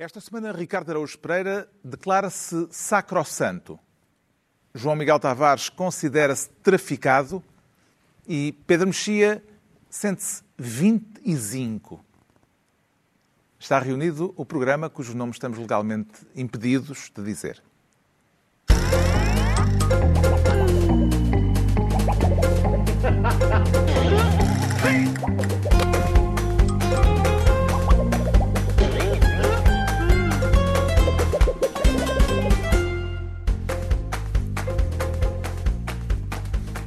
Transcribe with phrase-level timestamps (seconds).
[0.00, 3.78] Esta semana, Ricardo Araújo Pereira declara-se sacrossanto.
[4.74, 7.44] João Miguel Tavares considera-se traficado
[8.26, 9.44] e Pedro Mexia
[9.90, 12.02] sente-se 25.
[13.58, 17.62] Está reunido o programa cujo nome estamos legalmente impedidos de dizer.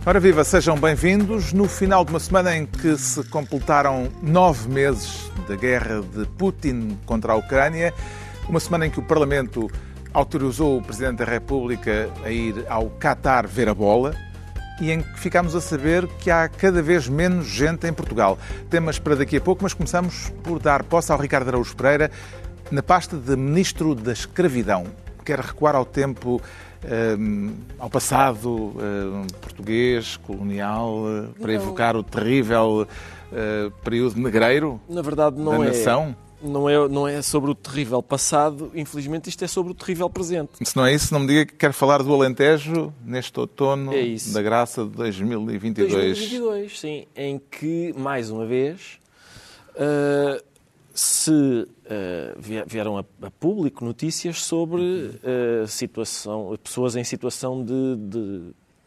[0.06, 1.54] Ora viva, sejam bem-vindos.
[1.54, 7.00] No final de uma semana em que se completaram nove meses da guerra de Putin
[7.06, 7.94] contra a Ucrânia,
[8.50, 9.72] uma semana em que o Parlamento
[10.14, 14.14] autorizou o Presidente da República a ir ao Qatar ver a bola
[14.82, 18.38] e em que ficámos a saber que há cada vez menos gente em Portugal.
[18.70, 22.12] Temas para daqui a pouco, mas começamos por dar posse ao Ricardo Araújo Pereira
[22.70, 24.86] na pasta de Ministro da Escravidão.
[25.24, 26.42] Quer recuar ao tempo
[27.20, 31.62] um, ao passado um, português, colonial, uh, para não.
[31.62, 32.88] evocar o terrível
[33.32, 36.16] uh, período negreiro Na verdade, não da é, nação?
[36.42, 40.52] Não é, não é sobre o terrível passado, infelizmente isto é sobre o terrível presente.
[40.62, 44.16] Se não é isso, não me diga que quer falar do Alentejo neste outono é
[44.34, 45.94] da graça de 2022.
[45.94, 49.00] 2022, sim, em que, mais uma vez,
[49.76, 50.44] uh,
[50.94, 58.42] se uh, vieram a, a, público notícias sobre uh, situação, pessoas em situação de, de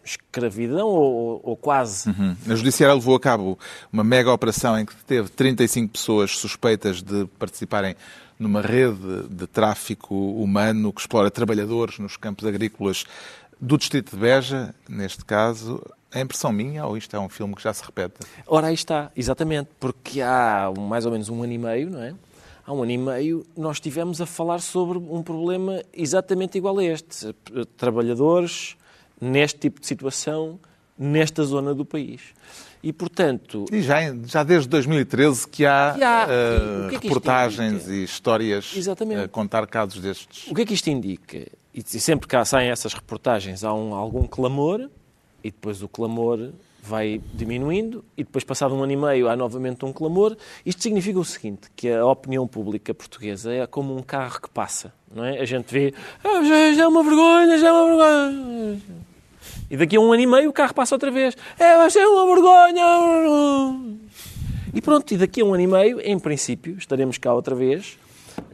[0.05, 2.08] escravidão ou, ou quase.
[2.08, 2.36] Uhum.
[2.48, 3.58] A Judiciária levou a cabo
[3.92, 7.97] uma mega operação em que teve 35 pessoas suspeitas de participarem
[8.38, 13.05] numa rede de tráfico humano que explora trabalhadores nos campos agrícolas
[13.60, 15.83] do distrito de Beja, neste caso.
[16.12, 18.14] É impressão minha ou isto é um filme que já se repete?
[18.47, 22.14] Ora, aí está, exatamente, porque há mais ou menos um ano e meio, não é?
[22.67, 26.84] Há um ano e meio nós estivemos a falar sobre um problema exatamente igual a
[26.84, 27.33] este.
[27.77, 28.77] Trabalhadores
[29.20, 30.59] neste tipo de situação,
[30.98, 32.34] nesta zona do país.
[32.82, 33.66] E, portanto...
[33.71, 38.03] E já, já desde 2013 que há, que há uh, que é que reportagens e
[38.03, 39.22] histórias Exatamente.
[39.22, 40.50] a contar casos destes.
[40.50, 41.47] O que é que isto indica?
[41.72, 44.91] E sempre que saem essas reportagens há um, algum clamor
[45.43, 46.50] e depois o clamor
[46.86, 50.36] vai diminuindo e depois, passado um ano e meio, há novamente um clamor.
[50.64, 54.92] Isto significa o seguinte, que a opinião pública portuguesa é como um carro que passa,
[55.12, 55.41] não é?
[55.41, 55.92] A gente vê,
[56.22, 58.80] ah, já, já é uma vergonha, já é uma vergonha.
[59.69, 61.36] E daqui a um ano e meio o carro passa outra vez.
[61.58, 63.98] É, vai ser uma vergonha.
[64.72, 67.98] E pronto, e daqui a um ano e meio, em princípio, estaremos cá outra vez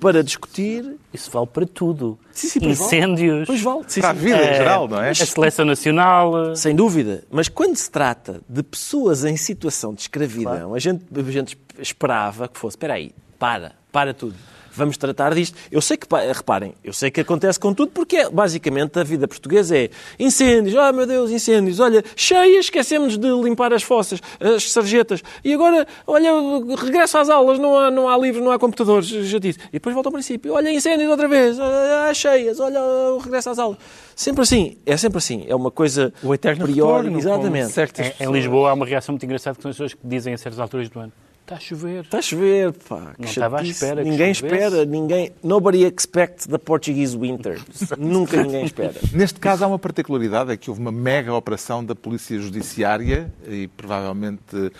[0.00, 0.96] para discutir.
[1.12, 2.18] Isso vale para tudo.
[2.32, 3.46] Sim, sim, Incêndios.
[3.46, 3.84] Pois vale.
[3.86, 5.10] Sim, para a vida é, em geral, não é?
[5.10, 6.54] A seleção nacional.
[6.56, 7.24] Sem dúvida.
[7.30, 10.74] Mas quando se trata de pessoas em situação de escravidão, claro.
[10.74, 12.76] a, gente, a gente esperava que fosse.
[12.76, 14.34] Espera aí, para, para tudo
[14.74, 15.56] vamos tratar disto.
[15.70, 19.28] Eu sei que, reparem, eu sei que acontece com tudo porque é, basicamente a vida
[19.28, 24.70] portuguesa é incêndios, oh meu Deus, incêndios, olha, cheias, esquecemos de limpar as fossas, as
[24.70, 26.30] sarjetas, e agora, olha,
[26.76, 29.58] regresso às aulas, não há, não há livros, não há computadores, já disse.
[29.68, 32.80] E depois volta ao princípio, olha, incêndios outra vez, olha, cheias, olha,
[33.22, 33.78] regresso às aulas.
[34.14, 37.80] Sempre assim, é sempre assim, é uma coisa o eterno priori, retorno, exatamente.
[38.20, 40.38] Em, em Lisboa há uma reação muito engraçada que são as pessoas que dizem a
[40.38, 42.04] certas alturas do ano Está a chover.
[42.04, 43.14] Está a chover, pá.
[43.18, 44.04] Não estava à espera.
[44.04, 45.32] Ninguém espera, ninguém.
[45.42, 47.60] Nobody expects the Portuguese winter.
[47.98, 48.94] Nunca ninguém espera.
[49.12, 53.66] Neste caso há uma particularidade, é que houve uma mega operação da Polícia Judiciária e
[53.68, 54.72] provavelmente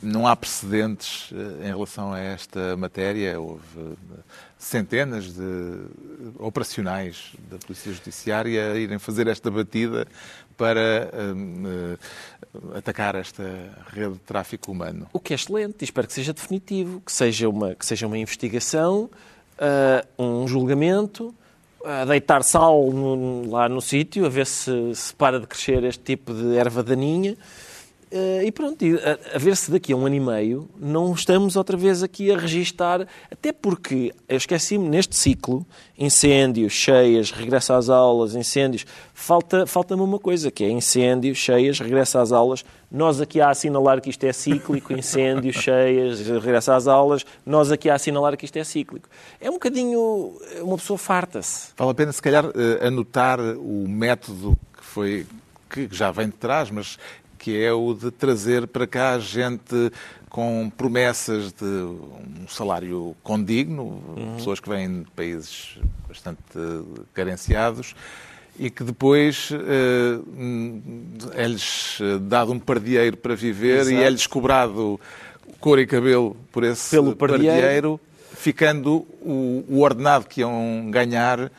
[0.00, 3.40] não há precedentes eh, em relação a esta matéria.
[3.40, 4.20] Houve eh,
[4.58, 5.86] centenas de
[6.38, 10.06] operacionais da Polícia Judiciária a irem fazer esta batida
[10.56, 13.44] para uh, atacar esta
[13.88, 15.06] rede de tráfico humano.
[15.12, 19.10] O que é excelente, espero que seja definitivo, que seja uma, que seja uma investigação,
[19.58, 21.34] uh, um julgamento,
[21.84, 26.02] a deitar sal no, lá no sítio, a ver se, se para de crescer este
[26.02, 27.65] tipo de erva daninha Uh,
[28.44, 28.84] e pronto,
[29.34, 32.38] a, ver se daqui a um ano e meio não estamos outra vez aqui a
[32.38, 35.66] registar, até porque eu esqueci-me neste ciclo,
[35.98, 42.18] incêndios, cheias, regresso às aulas, incêndios, falta, falta-me uma coisa, que é incêndios, cheias, regresso
[42.18, 47.26] às aulas, nós aqui a assinalar que isto é cíclico, incêndios, cheias, regresso às aulas,
[47.44, 49.08] nós aqui a assinalar que isto é cíclico.
[49.40, 51.70] É um bocadinho, uma pessoa farta-se.
[51.76, 55.26] Vale a pena se calhar eh, anotar o método que foi
[55.68, 56.98] que já vem de trás, mas
[57.38, 59.92] que é o de trazer para cá gente
[60.28, 64.34] com promessas de um salário condigno, uhum.
[64.36, 65.78] pessoas que vêm de países
[66.08, 66.40] bastante
[67.14, 67.94] carenciados
[68.58, 70.18] e que depois eh,
[71.34, 73.96] é-lhes dado um pardieiro para viver Exato.
[73.96, 74.98] e é-lhes cobrado
[75.60, 77.60] cor e cabelo por esse Pelo pardieiro.
[77.60, 78.00] pardieiro
[78.36, 81.50] ficando o, o ordenado que iam ganhar uh,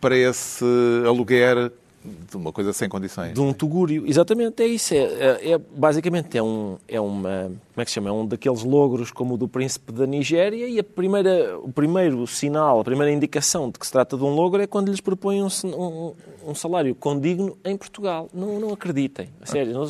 [0.00, 0.64] para esse
[1.06, 1.72] aluguer
[2.04, 3.34] de uma coisa sem condições.
[3.34, 4.94] De um tugúrio, exatamente, é isso.
[4.94, 8.08] É, é, é, basicamente é, um, é uma, como é que se chama?
[8.10, 12.26] É um daqueles logros como o do príncipe da Nigéria e a primeira, o primeiro
[12.26, 15.42] sinal, a primeira indicação de que se trata de um logro é quando lhes propõem
[15.42, 16.14] um, um,
[16.46, 18.28] um salário condigno em Portugal.
[18.32, 19.72] Não, não acreditem, a sério.
[19.72, 19.84] Não,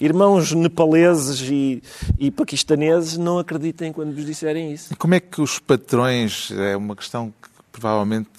[0.00, 1.82] irmãos nepaleses e,
[2.18, 4.96] e paquistaneses não acreditem quando vos disserem isso.
[4.96, 7.45] Como é que os patrões, é uma questão que
[7.78, 8.30] provavelmente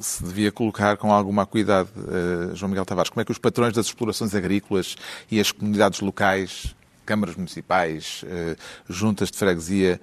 [0.00, 3.10] se devia colocar com alguma acuidade, uh, João Miguel Tavares.
[3.10, 4.96] Como é que os patrões das explorações agrícolas
[5.30, 6.74] e as comunidades locais,
[7.06, 8.56] câmaras municipais, uh,
[8.88, 9.98] juntas de freguesia,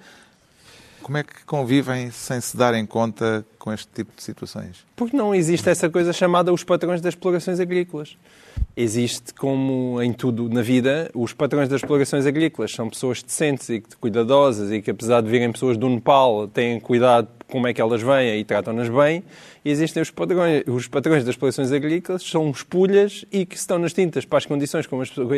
[1.02, 4.84] como é que convivem sem se darem conta com este tipo de situações?
[4.94, 8.14] Porque não existe essa coisa chamada os patrões das explorações agrícolas
[8.76, 13.82] existe como em tudo na vida, os patrões das explorações agrícolas são pessoas decentes e
[14.00, 18.02] cuidadosas e que apesar de virem pessoas do Nepal têm cuidado como é que elas
[18.02, 19.22] vêm e tratam-nas bem.
[19.64, 23.92] E existem os patrões, os patrões das explorações agrícolas, são espulhas e que estão nas
[23.92, 24.86] tintas para as condições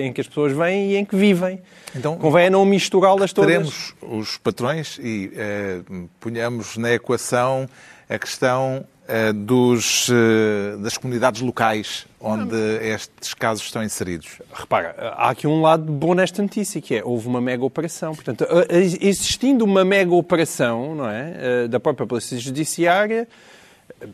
[0.03, 1.61] em que as pessoas vêm e em que vivem.
[1.95, 3.51] Então, Convém não misturá-las todas.
[3.51, 5.81] Teremos os patrões e eh,
[6.19, 7.69] ponhamos na equação
[8.09, 14.41] a questão eh, dos, eh, das comunidades locais onde estes casos estão inseridos?
[14.53, 18.15] Repara, há aqui um lado bom nesta notícia, que é, houve uma mega operação.
[18.15, 23.29] Portanto, existindo uma mega operação não é, da própria Polícia Judiciária,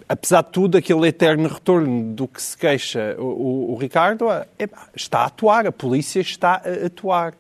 [0.09, 4.47] apesar de tudo, aquele eterno retorno do que se queixa o, o, o Ricardo, é,
[4.95, 7.35] está a atuar, a polícia está a atuar.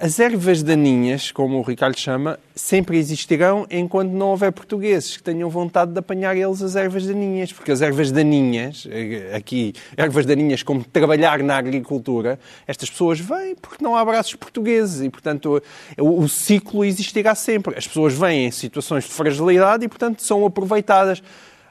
[0.00, 5.50] As ervas daninhas, como o Ricardo chama, sempre existirão enquanto não houver portugueses que tenham
[5.50, 7.52] vontade de apanhar eles as ervas daninhas.
[7.52, 13.56] Porque as ervas daninhas, eh, aqui, ervas daninhas como trabalhar na agricultura, estas pessoas vêm
[13.56, 15.60] porque não há braços portugueses e, portanto,
[15.98, 17.76] o, o ciclo existirá sempre.
[17.76, 21.20] As pessoas vêm em situações de fragilidade e, portanto, são aproveitadas.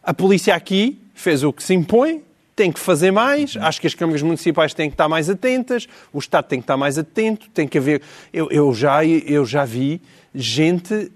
[0.03, 2.21] A polícia aqui fez o que se impõe,
[2.57, 6.17] tem que fazer mais, acho que as câmaras municipais têm que estar mais atentas, o
[6.17, 8.01] Estado tem que estar mais atento, tem que haver.
[8.33, 10.01] Eu, eu já, eu já vi
[10.33, 11.11] gente uh,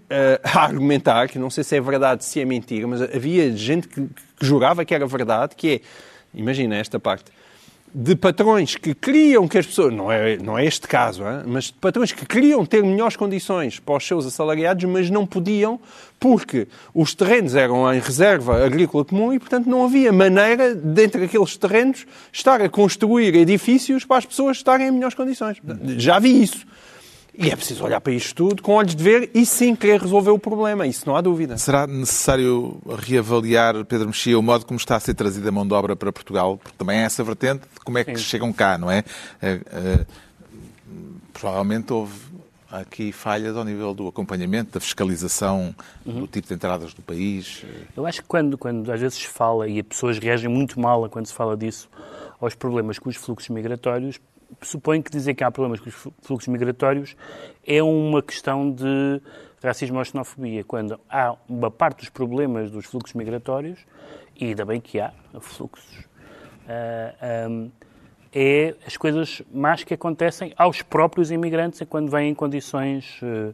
[0.45, 4.01] a argumentar, que não sei se é verdade, se é mentira, mas havia gente que,
[4.01, 5.81] que jurava que era verdade, que é,
[6.31, 7.31] imagina esta parte,
[7.93, 11.43] de patrões que queriam que as pessoas, não é, não é este caso, hein?
[11.45, 15.79] mas de patrões que queriam ter melhores condições para os seus assalariados, mas não podiam
[16.19, 21.57] porque os terrenos eram em reserva agrícola comum e, portanto, não havia maneira, dentro daqueles
[21.57, 25.57] terrenos, estar a construir edifícios para as pessoas estarem em melhores condições.
[25.97, 26.65] Já vi isso.
[27.33, 30.31] E é preciso olhar para isto tudo com olhos de ver e sim querer resolver
[30.31, 31.57] o problema, isso não há dúvida.
[31.57, 35.73] Será necessário reavaliar, Pedro Mexia, o modo como está a ser trazida a mão de
[35.73, 36.57] obra para Portugal?
[36.57, 38.23] Porque também é essa vertente de como é que sim.
[38.23, 39.03] chegam cá, não é?
[39.41, 40.05] é, é
[41.33, 42.13] provavelmente houve
[42.71, 45.75] aqui falhas ao nível do acompanhamento, da fiscalização
[46.05, 46.21] uhum.
[46.21, 47.65] do tipo de entradas do país.
[47.95, 51.09] Eu acho que quando, quando às vezes se fala, e as pessoas reagem muito mal
[51.09, 51.89] quando se fala disso,
[52.41, 54.19] aos problemas com os fluxos migratórios,
[54.61, 57.15] suponho que dizer que há problemas com os fluxos migratórios
[57.65, 59.21] é uma questão de
[59.63, 63.79] racismo ou xenofobia, quando há uma parte dos problemas dos fluxos migratórios,
[64.35, 66.09] e ainda bem que há fluxos,
[66.67, 67.69] ah,
[68.33, 73.53] é as coisas más que acontecem aos próprios imigrantes quando vêm em condições uh,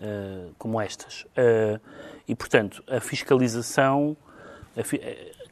[0.00, 1.26] uh, como estas.
[2.28, 4.16] e, portanto, a fiscalização,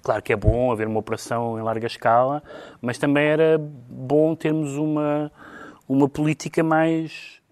[0.08, 2.42] Claro que é bom haver uma operação em larga escala,
[2.80, 5.30] mas também era bom termos uma,
[5.86, 7.42] uma política mais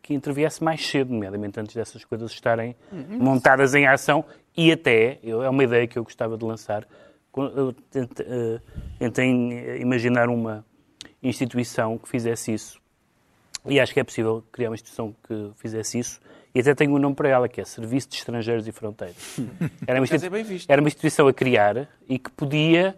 [0.00, 3.18] que interviesse mais cedo, nomeadamente antes dessas coisas estarem uhum.
[3.18, 4.24] montadas em ação.
[4.56, 6.86] E até, é uma ideia que eu gostava de lançar,
[7.36, 8.60] eu eh,
[9.00, 10.64] tentei imaginar uma
[11.20, 12.80] instituição que fizesse isso.
[13.66, 16.20] E acho que é possível criar uma instituição que fizesse isso
[16.54, 19.16] e até tenho um nome para ela, que é Serviço de Estrangeiros e Fronteiras.
[19.86, 20.06] Era uma,
[20.68, 22.96] era uma instituição a criar e que podia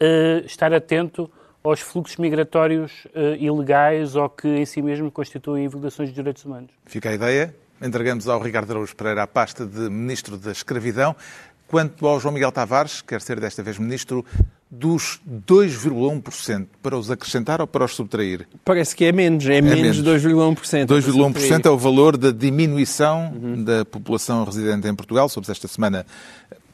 [0.00, 1.30] uh, estar atento
[1.64, 6.70] aos fluxos migratórios uh, ilegais ou que em si mesmo constituem violações de direitos humanos.
[6.84, 7.54] Fica a ideia.
[7.80, 11.16] Entregamos ao Ricardo Araújo Pereira a pasta de Ministro da Escravidão.
[11.72, 14.26] Quanto ao João Miguel Tavares, quer ser desta vez Ministro
[14.70, 18.46] dos 2,1% para os acrescentar ou para os subtrair?
[18.62, 20.84] Parece que é menos, é, é menos de 2,1%.
[20.84, 23.64] 2,1% é o valor da diminuição uhum.
[23.64, 26.04] da população residente em Portugal, soube esta semana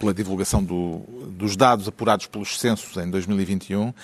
[0.01, 3.95] pela divulgação do, dos dados apurados pelos censos em 2021.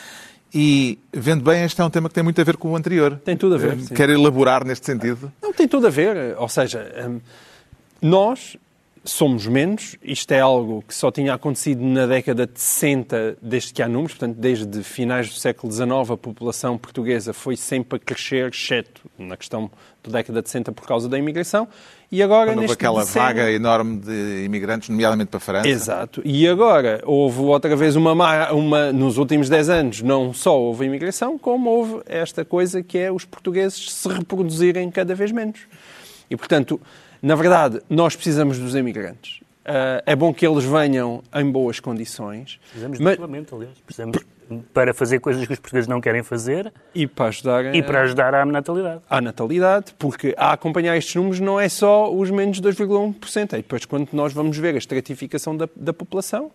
[0.54, 3.20] E, vendo bem, este é um tema que tem muito a ver com o anterior.
[3.24, 3.76] Tem tudo a ver.
[3.88, 5.32] Quer elaborar neste sentido?
[5.42, 6.36] Não, tem tudo a ver.
[6.38, 7.20] Ou seja, hum,
[8.00, 8.56] nós
[9.04, 9.96] somos menos.
[10.02, 14.12] Isto é algo que só tinha acontecido na década de 60, desde que há números.
[14.16, 19.36] Portanto, desde finais do século XIX, a população portuguesa foi sempre a crescer, exceto na
[19.36, 19.70] questão
[20.02, 21.68] da década de 60 por causa da imigração.
[22.10, 25.68] E agora, Quando houve aquela decénio- vaga enorme de imigrantes, nomeadamente para a França.
[25.68, 26.22] Exato.
[26.24, 30.84] E agora houve outra vez uma, ma- uma nos últimos 10 anos, não só houve
[30.86, 35.60] imigração, como houve esta coisa que é os portugueses se reproduzirem cada vez menos.
[36.30, 36.80] E, portanto,
[37.24, 39.40] na verdade, nós precisamos dos imigrantes.
[39.64, 42.60] Ah, é bom que eles venham em boas condições.
[42.68, 43.78] Precisamos mas- duplamente, aliás.
[43.84, 44.18] Precisamos
[44.74, 48.02] para fazer coisas que os portugueses não querem fazer e para ajudar a- e para
[48.02, 49.00] ajudar à natalidade.
[49.08, 53.54] à natalidade, porque a acompanhar estes números não é só os menos 2,1%.
[53.54, 56.50] É depois quando nós vamos ver a estratificação da, da população,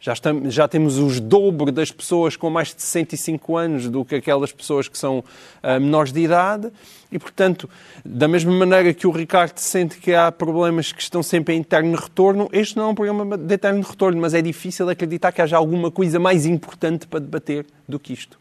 [0.00, 4.14] já, estamos, já temos os dobro das pessoas com mais de 65 anos do que
[4.14, 5.22] aquelas pessoas que são
[5.62, 6.70] ah, menores de idade.
[7.12, 7.68] E, portanto,
[8.04, 11.96] da mesma maneira que o Ricardo sente que há problemas que estão sempre em eterno
[11.96, 15.56] retorno, este não é um problema de eterno retorno, mas é difícil acreditar que haja
[15.56, 18.38] alguma coisa mais importante para debater do que isto.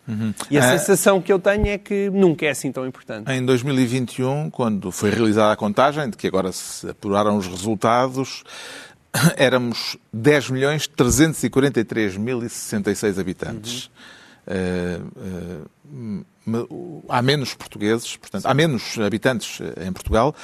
[0.52, 0.78] E a Ah.
[0.78, 3.32] sensação que eu tenho é que nunca é assim tão importante.
[3.32, 8.44] Em 2021, quando foi realizada a contagem, de que agora se apuraram os resultados,
[9.38, 13.90] éramos 10 milhões 343 mil e 66 habitantes.
[14.48, 15.00] Eh,
[16.46, 20.36] ma- o- há menos portugueses, portanto, há menos habitantes eh, em Portugal,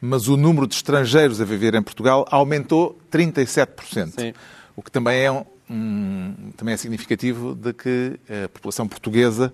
[0.00, 4.20] mas o número de estrangeiros a viver em Portugal aumentou 37%.
[4.20, 4.32] Sim.
[4.76, 9.52] O que também é, um- um- também é significativo de que a população portuguesa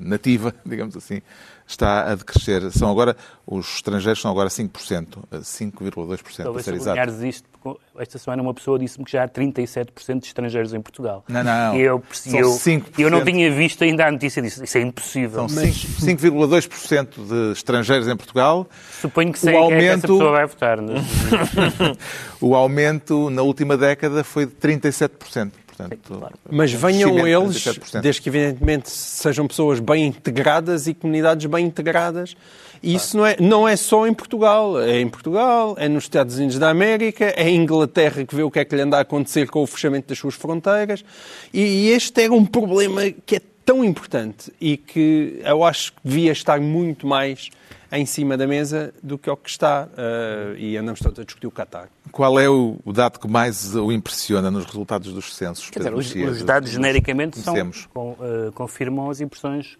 [0.00, 1.20] nativa, digamos assim,
[1.66, 2.70] está a decrescer.
[2.72, 3.16] São agora,
[3.46, 7.26] os estrangeiros são agora 5%, eh, 5,2% para Talvez ser exato.
[7.26, 11.24] isto, porque esta semana uma pessoa disse-me que já há 37% de estrangeiros em Portugal.
[11.28, 11.74] Não, não.
[11.76, 12.84] E eu, eu, 5%.
[12.98, 14.62] eu não tinha visto ainda a notícia disso.
[14.62, 15.48] Isso é impossível.
[15.48, 18.68] São 5 5,2% de estrangeiros em Portugal.
[19.00, 20.80] Suponho que O sei quem é que essa aumento- pessoa vai votar.
[20.82, 20.94] né?
[22.40, 25.50] O aumento na última década foi de 37%.
[25.76, 26.34] Portanto, claro.
[26.50, 28.00] Mas venham de eles, 37%.
[28.00, 32.36] desde que evidentemente sejam pessoas bem integradas e comunidades bem integradas.
[32.82, 34.80] E isso não é, não é só em Portugal.
[34.80, 38.50] É em Portugal, é nos Estados Unidos da América, é em Inglaterra que vê o
[38.50, 41.04] que é que lhe anda a acontecer com o fechamento das suas fronteiras.
[41.52, 45.98] E, e este era um problema que é tão importante e que eu acho que
[46.04, 47.50] devia estar muito mais
[47.94, 49.88] em cima da mesa do que o que está.
[49.96, 51.88] eh, e andamos todos a discutir o Qatar.
[52.12, 55.70] Qual é o, o dado que mais o impressiona nos resultados dos censos?
[55.70, 57.54] Quer dizer, os, Mexia, os dos- dados dos- genericamente são,
[57.92, 59.78] com- eh, confirmam as impressões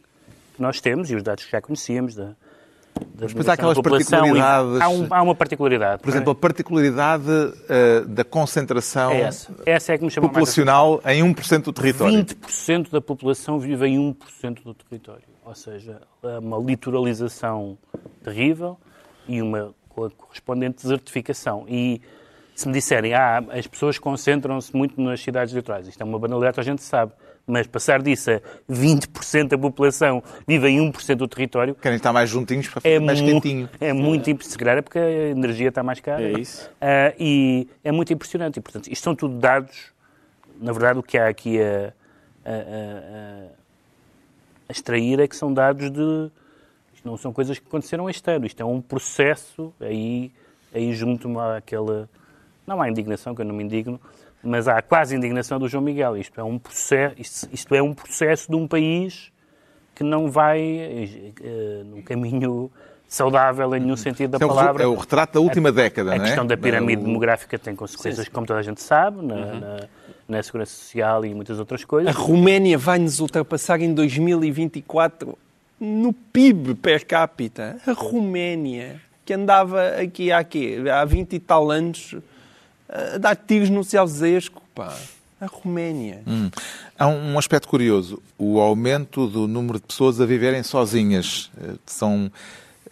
[0.54, 2.26] que nós temos e os dados que já conhecíamos da,
[3.14, 4.80] da depois há aquelas particularidades.
[4.80, 6.00] Há, um- há uma particularidade.
[6.02, 7.24] Por exemplo, a particularidade
[7.68, 9.52] eh, da concentração é essa.
[9.66, 12.24] Essa é que me chamou mais a populacional em 1% do território.
[12.24, 15.22] 20% da população vive em 1% do território.
[15.44, 17.76] Ou seja, é uma litoralização
[18.22, 18.78] terrível
[19.28, 21.66] e uma co- correspondente desertificação.
[21.68, 22.00] E
[22.54, 26.58] se me disserem, ah, as pessoas concentram-se muito nas cidades litorais, isto é uma banalidade,
[26.60, 27.12] a gente sabe.
[27.46, 28.40] Mas passar disso a
[28.72, 33.04] 20% da população vive em 1% do território Querem estar mais juntinhos para é, ficar
[33.04, 33.68] mais mu- quentinho.
[33.78, 34.50] é muito impressionante.
[34.52, 36.22] Se calhar é porque a energia está mais cara.
[36.22, 36.70] É isso.
[36.80, 38.56] Ah, e é muito impressionante.
[38.56, 39.92] E, portanto, isto são tudo dados.
[40.58, 41.92] Na verdade, o que há aqui a,
[42.46, 43.63] a- a- a
[44.68, 46.30] extrair é que são dados de.
[46.94, 48.46] Isto não são coisas que aconteceram este ano.
[48.46, 49.72] Isto é um processo.
[49.80, 50.30] Aí,
[50.74, 52.08] aí junto-me àquela.
[52.66, 54.00] Não há indignação, que eu não me indigno,
[54.42, 56.16] mas há quase indignação do João Miguel.
[56.16, 59.30] Isto é um processo, isto, isto é um processo de um país
[59.94, 62.70] que não vai eh, num caminho
[63.06, 64.82] saudável em nenhum sentido da é palavra.
[64.82, 66.26] É o retrato da última década, A não é?
[66.26, 69.60] questão da pirâmide O- demográfica tem consequências, como toda a gente sabe, na, Uhum.
[69.60, 69.76] na,
[70.28, 72.14] na segurança social e muitas outras A coisas.
[72.14, 75.36] Roménia vai nos ultrapassar em 2024
[75.78, 77.78] no PIB per capita.
[77.86, 80.78] A Roménia, que andava aqui há, quê?
[80.92, 82.16] há 20 e tal anos
[82.88, 84.94] a dar tiros no Ceausescu, pá.
[85.40, 86.22] A Roménia.
[86.26, 86.50] Hum.
[86.98, 88.22] Há um aspecto curioso.
[88.38, 91.50] O aumento do número de pessoas a viverem sozinhas.
[91.60, 92.30] Eh, São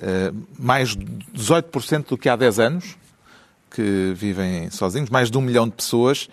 [0.01, 2.97] eh, mais de 18% do que há 10 anos
[3.71, 6.29] que vivem sozinhos, mais de um milhão de pessoas.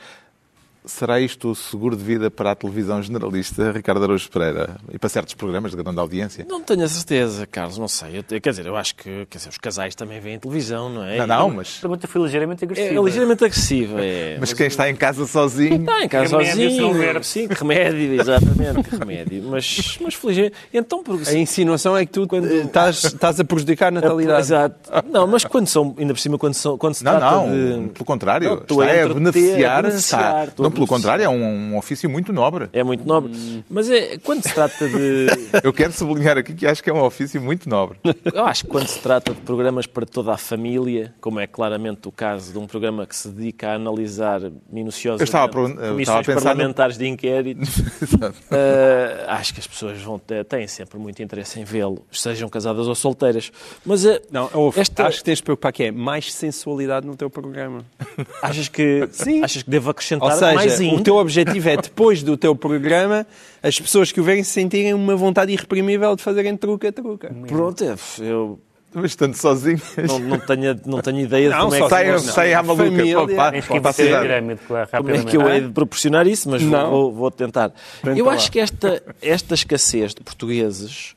[0.89, 5.08] Será isto o seguro de vida para a televisão generalista, Ricardo Araújo Pereira, e para
[5.08, 6.46] certos programas de grande audiência?
[6.50, 8.17] Não tenho a certeza, Carlos, não sei.
[8.27, 11.17] Eu- quer dizer, eu acho que quer dizer, os casais também veem televisão, não é?
[11.17, 13.00] Não, não, mas, A pergunta foi ligeiramente É, agressiva.
[13.00, 14.01] é ligeiramente agressiva.
[14.03, 14.38] É.
[14.41, 15.75] mas quem está em casa sozinho...
[15.81, 17.24] Está em casa Remédio, não sozinho.
[17.24, 19.43] Sim, que remédio, exatamente, que remédio.
[19.43, 20.53] Mas, mas felizmente.
[20.74, 24.39] Então, por A insinuação é que tu eh, estás, estás a prejudicar a natalidade.
[24.41, 24.75] Exato.
[25.12, 27.50] Não, mas quando são, ainda por cima, quando, são, quando se Não, trata não,
[27.84, 27.89] de.
[27.89, 30.62] pelo contrário, Não, estou está a entreter, beneficiar, a beneficiar, está.
[30.62, 31.43] a Não pelo contrário, é um,
[31.74, 32.69] um ofício muito nobre.
[32.74, 33.31] É muito nobre.
[33.69, 35.27] Mas é, quando se trata de.
[35.63, 37.98] Eu quero sublinhar aqui que acho que é um ofício muito nobre.
[38.33, 42.07] Eu acho que quando se trata de programas para toda a família, como é claramente
[42.07, 45.69] o caso de um programa que se dedica a analisar minuciosamente Eu estava a pergun-
[45.81, 47.62] eu comissões estava a pensar no- parlamentares de inquérito,
[48.51, 52.88] eh, acho que as pessoas vão ter, têm sempre muito interesse em vê-lo, sejam casadas
[52.88, 53.51] ou solteiras.
[53.86, 54.79] Mas eh, Não, houve.
[54.79, 57.83] esta, acho que tens de preocupar que é mais sensualidade no teu programa.
[58.41, 59.43] achas que Sim.
[59.43, 63.25] achas que devo acrescentar Ou seja, mais o teu objetivo é, depois do teu programa,
[63.61, 67.33] as pessoas que o verem sentirem uma vontade irreprimível de fazerem truca-truca.
[67.47, 68.59] Pronto, é, eu
[68.93, 69.81] Mas estando sozinho.
[70.07, 72.63] não, não, tenho, não tenho ideia de Não, como é que Sai, Não, sai à
[72.63, 72.85] maluca.
[72.85, 73.15] Família.
[73.15, 76.49] Pá, pá, Tens que a pirâmide, claro, Como é que eu hei de proporcionar isso,
[76.49, 77.71] mas vou, vou tentar.
[78.01, 78.33] Tenta eu lá.
[78.33, 81.13] acho que esta, esta escassez de portugueses,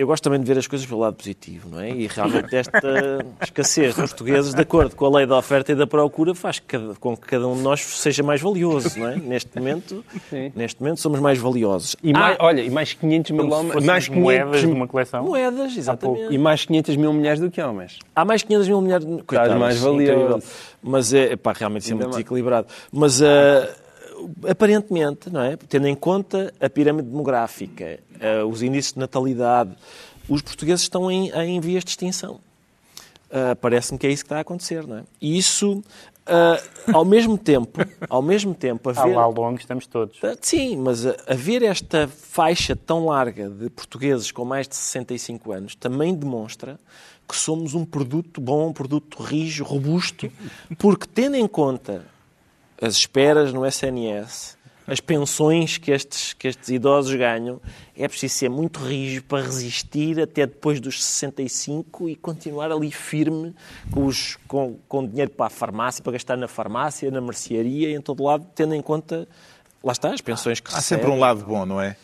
[0.00, 1.90] eu gosto também de ver as coisas pelo lado positivo, não é?
[1.90, 2.78] E realmente esta
[3.42, 6.58] escassez de portugueses, de acordo com a lei da oferta e da procura, faz
[6.98, 9.16] com que cada um de nós seja mais valioso, não é?
[9.16, 10.52] Neste momento, Sim.
[10.56, 11.96] neste momento somos mais valiosos.
[12.02, 15.22] E Há mais, olha, e mais 500 mil homens, mais moedas 500, de uma coleção.
[15.22, 16.32] moedas, exatamente.
[16.32, 17.98] e mais 500 mil mulheres do que homens.
[18.16, 19.06] Há mais 500 mil mulheres.
[19.26, 20.12] Coitadas, mais valioso.
[20.12, 20.42] incrível.
[20.82, 22.16] Mas é, pá, realmente isso é muito mais.
[22.16, 22.68] desequilibrado.
[22.90, 23.68] Mas ah,
[24.48, 25.56] aparentemente, não é?
[25.56, 29.70] Tendo em conta a pirâmide demográfica, ah, os índices de natalidade,
[30.28, 32.40] os portugueses estão em, em vias de extinção.
[33.30, 35.02] Ah, Parece-me que é isso que está a acontecer, não é?
[35.20, 35.82] E isso,
[36.26, 36.60] ah,
[36.92, 39.14] ao mesmo tempo, ao mesmo tempo, haver...
[39.14, 40.18] lá longo estamos todos.
[40.40, 45.74] Sim, mas a- haver esta faixa tão larga de portugueses com mais de 65 anos
[45.74, 46.78] também demonstra
[47.28, 50.28] que somos um produto bom, um produto rijo, robusto,
[50.76, 52.04] porque tendo em conta
[52.80, 54.56] as esperas no SNS,
[54.86, 57.60] as pensões que estes, que estes idosos ganham,
[57.96, 63.54] é preciso ser muito rijo para resistir até depois dos 65 e continuar ali firme
[63.92, 68.00] com, os, com, com dinheiro para a farmácia, para gastar na farmácia, na mercearia, em
[68.00, 69.28] todo lado, tendo em conta,
[69.84, 71.02] lá está, as pensões que Há recebe.
[71.02, 71.96] sempre um lado bom, não é?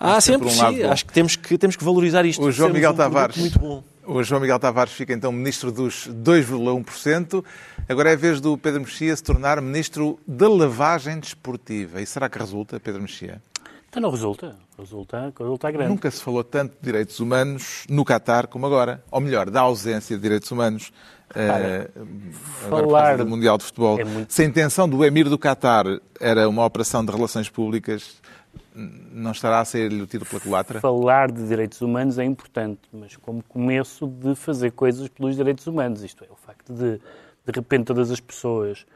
[0.00, 0.82] Há sempre, um lado sim.
[0.82, 0.90] bom.
[0.90, 2.42] Acho que temos que, temos que valorizar isto.
[2.42, 3.36] O João Miguel um Tavares.
[3.36, 3.84] Muito bom.
[4.12, 7.44] O João Miguel Tavares fica então ministro dos 2,1%.
[7.88, 12.00] Agora é a vez do Pedro Mexia se tornar ministro da lavagem desportiva.
[12.00, 13.40] E será que resulta, Pedro Mexia?
[13.88, 14.56] Então não resulta.
[14.78, 15.88] Resulta, resulta grande.
[15.90, 19.02] Nunca se falou tanto de direitos humanos no Qatar como agora.
[19.10, 20.92] Ou melhor, da ausência de direitos humanos.
[21.34, 21.88] eh,
[22.66, 23.98] agora por falar do Mundial de Futebol.
[23.98, 25.86] é muito- Se a intenção do Emir do Qatar
[26.20, 28.20] era uma operação de relações públicas,
[28.74, 30.80] não estará a sair-lhe o pela culatra?
[30.80, 36.02] Falar de direitos humanos é importante, mas como começo de fazer coisas pelos direitos humanos.
[36.02, 38.86] Isto é, o facto de, de repente, todas as pessoas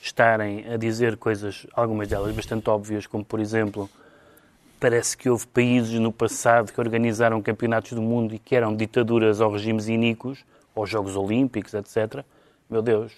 [0.00, 3.88] estarem a dizer coisas, algumas delas bastante óbvias, como, por exemplo,
[4.78, 9.40] parece que houve países no passado que organizaram campeonatos do mundo e que eram ditaduras
[9.40, 10.44] ou regimes iníquos,
[10.74, 12.24] ou Jogos Olímpicos, etc.
[12.68, 13.12] Meu Deus,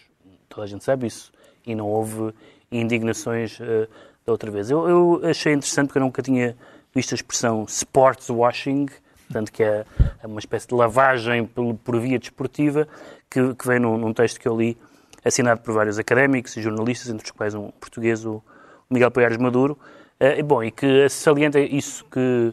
[0.49, 1.33] toda a gente sabe isso.
[1.67, 2.33] E não houve
[2.71, 3.89] indignações eh,
[4.27, 4.71] da outra vez.
[4.71, 6.57] Eu, eu achei interessante porque eu nunca tinha
[6.93, 8.87] visto a expressão sports washing,
[9.29, 9.85] portanto que é,
[10.23, 12.89] é uma espécie de lavagem por, por via desportiva,
[13.31, 14.77] que, que vem num, num texto que eu li,
[15.25, 18.43] assinado por vários académicos e jornalistas, entre os quais um português, o
[18.91, 19.79] Miguel Poiares Maduro.
[20.19, 22.53] Eh, bom, e que salienta isso que,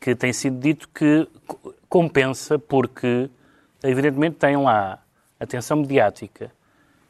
[0.00, 3.28] que tem sido dito, que co- compensa porque,
[3.82, 4.98] evidentemente, tem lá
[5.40, 6.50] atenção mediática,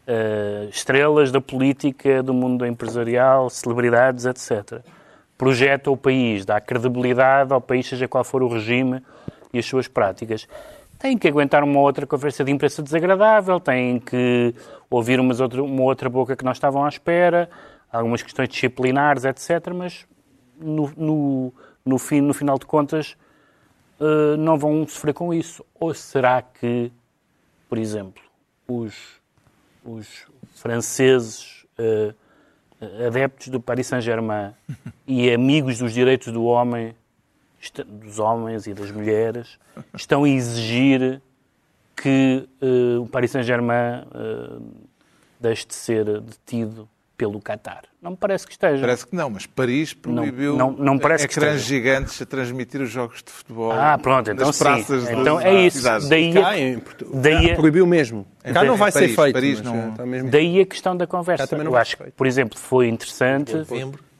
[0.07, 4.81] eh, estrelas da política, do mundo empresarial, celebridades, etc.
[5.39, 9.03] Projeta o país, dá credibilidade ao país, seja qual for o regime
[9.53, 10.49] e as suas práticas.
[10.99, 14.55] Tem que aguentar uma outra conversa de imprensa desagradável, tem que
[14.89, 17.51] ouvir umas outra, uma outra boca que não estavam à espera,
[17.93, 19.73] algumas questões disciplinares, etc.
[19.75, 20.07] Mas
[20.61, 21.53] no, no,
[21.85, 23.17] no, fim, no final de contas
[24.01, 25.65] eh, não vão sofrer com isso.
[25.79, 26.91] Ou será que,
[27.69, 28.23] por exemplo,
[28.67, 29.22] os,
[29.85, 32.15] os franceses eh,
[33.07, 34.53] adeptos do Paris Saint-Germain
[35.07, 36.95] e amigos dos direitos do homem,
[37.87, 39.59] dos homens e das mulheres,
[39.95, 41.21] estão a exigir
[41.97, 44.59] que eh, o Paris Saint-Germain eh,
[45.39, 46.89] deixe de ser detido
[47.23, 47.83] pelo Qatar.
[48.03, 48.81] Não me parece que esteja.
[48.81, 52.91] Parece que não, mas Paris proibiu não- não parece que ecrãs gigantes a transmitir os
[52.91, 54.65] jogos de futebol Ah, pronto, então nas sim.
[54.65, 55.79] praças Então das é isso.
[55.79, 56.09] cidades.
[56.09, 57.21] Daí, Cá em Portugal.
[57.23, 58.27] daí, Cá proibiu mesmo.
[58.43, 59.35] Cá não vai Paris, ser feito.
[59.35, 61.57] Paris não- eh, está mesmo- daí a questão da conversa.
[61.57, 63.53] Não Eu acho que, por exemplo, foi interessante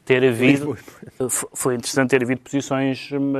[0.05, 0.77] ter havido,
[1.53, 3.33] foi interessante ter havido posições hum,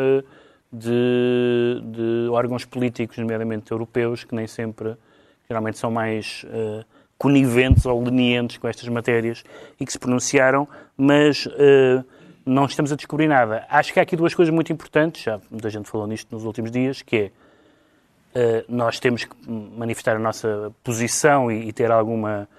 [0.74, 4.96] de, de órgãos políticos, nomeadamente europeus, que nem sempre,
[5.48, 6.84] geralmente são mais eh,
[7.24, 9.46] coniventes ou lenientes com estas matérias
[9.80, 12.04] e que se pronunciaram, mas eh,
[12.46, 13.66] não estamos a descobrir nada.
[13.70, 16.70] Acho que há aqui duas coisas muito importantes, já muita gente falou nisto nos últimos
[16.70, 17.32] dias, que é
[18.36, 22.50] Uh, nós temos que manifestar a nossa posição e, e ter alguma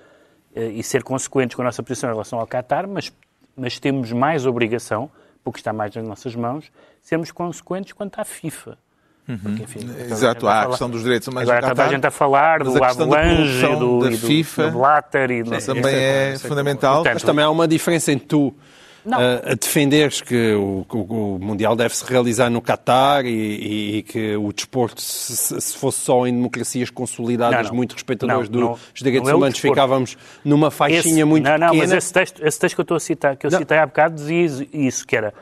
[0.55, 3.13] uh, e ser consequentes com a nossa posição em relação ao Qatar, mas
[3.57, 5.11] mas temos mais obrigação,
[5.43, 6.71] porque está mais nas nossas mãos,
[7.03, 8.79] sermos consequentes quanto à FIFA.
[9.27, 11.89] Porque, enfim, a Exato, a há a falar- questão dos direitos humanos Agora toda a
[11.89, 15.31] gente a falar do a da Avalanche, corrupção do, da e do, FIFA do Blatter
[15.31, 15.51] e do...
[15.51, 16.95] também é fundamental.
[16.97, 18.55] Portanto, Mas também há uma diferença entre tu
[19.03, 19.19] Não.
[19.19, 23.97] uh, a defenderes que o, o- o Mundial deve se realizar no Qatar e, e-
[23.97, 27.77] e que o desporto, se, se- se fosse só em democracias consolidadas, Não, não.
[27.77, 28.73] muito respeitadores Não, não.
[28.73, 31.83] dos direitos Não é humanos, ficávamos numa faixinha Esse- muito não, não, pequena.
[31.83, 33.59] mas esse texto, esse texto que eu estou a citar, que eu Não.
[33.59, 35.33] citei há bocado, dizia isso- isso, que era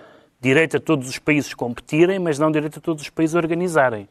[0.43, 4.09] direito a todos os países competirem, mas não direito a todos os países organizarem.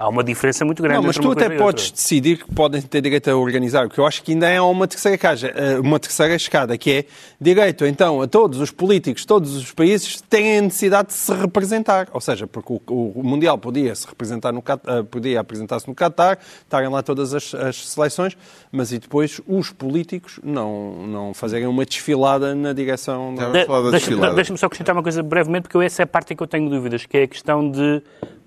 [0.00, 1.96] Há uma diferença muito grande Não, mas entre tu uma até coisa podes outra.
[1.96, 4.88] decidir que podem ter direito a organizar, o que eu acho que ainda é uma
[4.88, 7.04] terceira caixa, eh, uma terceira escada, que é
[7.38, 12.08] direito, então, a todos os políticos, todos os países têm a necessidade de se representar.
[12.14, 16.38] Ou seja, porque o, o Mundial podia se representar no eh, podia apresentar-se no Qatar,
[16.62, 18.38] estarem lá todas as, as seleções,
[18.72, 23.50] mas e depois os políticos não, não fazerem uma desfilada na direção da...
[23.50, 24.34] Da De- Deixa-me desfilada.
[24.34, 26.70] deixa-me só acrescentar uma coisa brevemente, porque essa é a parte em que eu tenho
[26.70, 28.02] dúvidas, que é a questão de,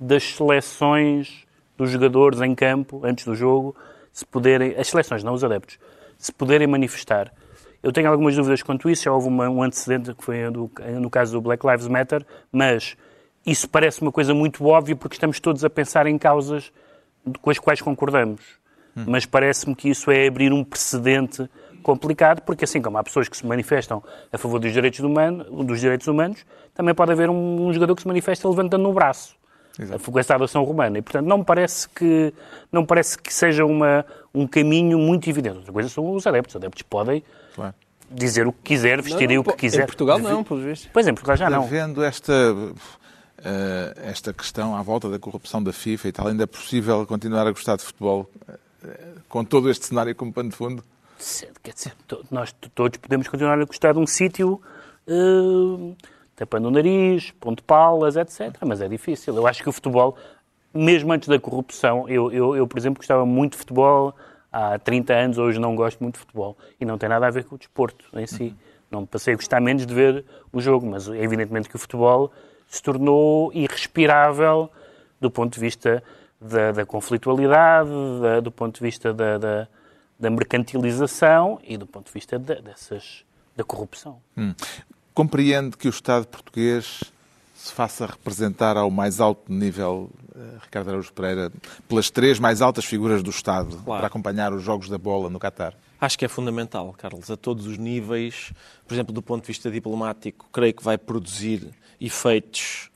[0.05, 1.45] das seleções
[1.77, 3.75] dos jogadores em campo, antes do jogo,
[4.11, 5.79] se poderem, as seleções, não os adeptos,
[6.17, 7.33] se poderem manifestar.
[7.81, 10.69] Eu tenho algumas dúvidas quanto a isso, já houve uma- um antecedente que foi do-
[10.99, 12.95] no caso do Black Lives Matter, mas
[13.45, 16.71] isso parece uma coisa muito óbvia porque estamos todos a pensar em causas
[17.41, 18.41] com as quais concordamos.
[18.95, 21.49] Mas parece-me que isso é abrir um precedente
[21.81, 25.63] complicado, porque assim como há pessoas que se manifestam a favor dos direitos, do humano-
[25.63, 29.35] dos direitos humanos, também pode haver um, um jogador que se manifesta levantando no braço.
[30.05, 30.99] Com essa adoção romana.
[30.99, 32.31] E, portanto, não me parece que,
[32.71, 35.57] não me parece que seja uma, um caminho muito evidente.
[35.57, 36.53] Outra coisa são os adeptos.
[36.53, 37.23] Os adeptos podem
[37.55, 37.73] Claro.
[38.11, 39.83] dizer o que quiser, vestirem o que quiser.
[39.83, 40.89] Em Portugal não, pelos vistos.
[40.93, 41.63] Pois, em Portugal já não.
[41.63, 42.33] Havendo esta,
[43.43, 47.47] eh, esta questão à volta da corrupção da FIFA e tal, ainda é possível continuar
[47.47, 48.29] a gostar de futebol
[48.85, 50.83] eh, com todo este cenário como pano de fundo?
[51.63, 54.61] Quer dizer, to- nós todos podemos continuar a gostar de um sítio
[55.07, 55.93] eh,
[56.35, 58.55] tapando o nariz, ponto palas, etc.
[58.65, 59.35] Mas é difícil.
[59.35, 60.15] Eu acho que o futebol,
[60.73, 64.13] mesmo antes da corrupção, eu, eu, eu, por exemplo, gostava muito de futebol
[64.51, 66.57] há 30 anos, hoje não gosto muito de futebol.
[66.79, 68.55] E não tem nada a ver com o desporto em si.
[68.91, 72.31] Não passei a gostar menos de ver o jogo, mas é evidentemente que o futebol
[72.67, 74.69] se tornou irrespirável
[75.19, 76.03] do ponto de vista
[76.39, 77.89] da, da conflitualidade,
[78.21, 79.67] da- do ponto de vista da, da,
[80.19, 83.23] da mercantilização e do ponto de vista dessas,
[83.55, 84.19] da corrupção.
[85.13, 87.03] Compreende que o Estado português
[87.53, 91.51] se faça representar ao mais alto nível, eh, Ricardo Araújo Pereira,
[91.87, 93.83] pelas três mais altas figuras do Estado Claro.
[93.85, 95.73] para acompanhar os Jogos da Bola no Qatar?
[96.01, 98.51] Acho que é fundamental, Carlos, a todos os níveis.
[98.87, 101.69] Por exemplo, do ponto de vista diplomático, creio que vai produzir
[102.01, 102.89] efeitos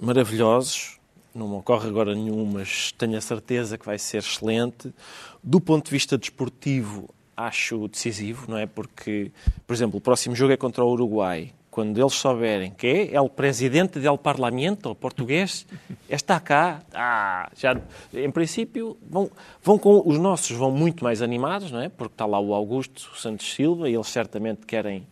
[0.00, 0.98] maravilhosos.
[1.34, 4.94] Não me ocorre agora nenhum, mas tenho a certeza que vai ser excelente.
[5.42, 8.66] Do ponto de vista desportivo, acho decisivo, não é?
[8.66, 9.30] Porque,
[9.66, 11.52] por exemplo, o próximo jogo é contra o Uruguai.
[11.70, 15.66] Quando eles souberem que é o presidente del Parlamento português,
[16.08, 16.82] está cá.
[16.94, 17.80] Ah, já,
[18.12, 19.28] em princípio, vão,
[19.60, 21.88] vão com, os nossos vão muito mais animados, não é?
[21.88, 25.04] Porque está lá o Augusto Santos Silva e eles certamente querem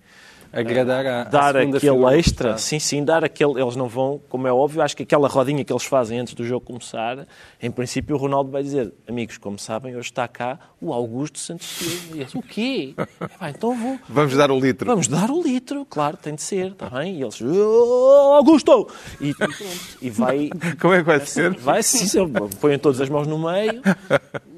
[0.52, 3.60] Agradar a, dar aquele figura extra, sim, sim, dar aquele.
[3.60, 6.44] Eles não vão, como é óbvio, acho que aquela rodinha que eles fazem antes do
[6.44, 7.26] jogo começar,
[7.60, 11.66] em princípio o Ronaldo vai dizer: Amigos, como sabem, hoje está cá o Augusto Santos
[11.66, 12.16] Silva.
[12.16, 12.94] E eles, o quê?
[13.20, 13.98] "Epá, então vou.
[14.08, 14.86] Vamos dar o litro.
[14.86, 17.16] Vamos dar o litro, claro, tem de ser, está bem?
[17.18, 18.88] E eles, "Oh, Augusto!
[19.20, 19.54] E, e pronto,
[20.02, 21.54] e vai, Como é que vai ser?
[21.56, 22.20] vai sim, sim,
[22.60, 23.80] põem todas as mãos no meio,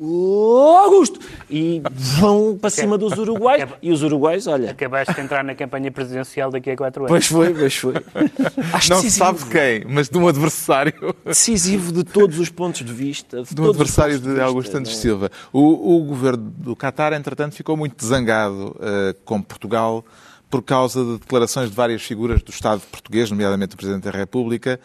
[0.00, 1.20] "Oh, Augusto!
[1.48, 5.83] E vão para cima dos uruguais, e os uruguais, olha, Acabaste de entrar na campanha
[5.90, 7.10] presidencial daqui a quatro anos.
[7.10, 7.94] Pois foi, pois foi.
[8.72, 11.14] Acho Não se decisivo, sabe de quem, mas de um adversário.
[11.24, 13.42] decisivo de todos os pontos de vista.
[13.42, 15.00] De de um adversário de vista, Augusto Santos não é?
[15.00, 15.30] Silva.
[15.52, 20.04] O, o governo do Qatar, entretanto, ficou muito zangado eh, com Portugal
[20.50, 24.78] por causa de declarações de várias figuras do Estado português, nomeadamente o Presidente da República,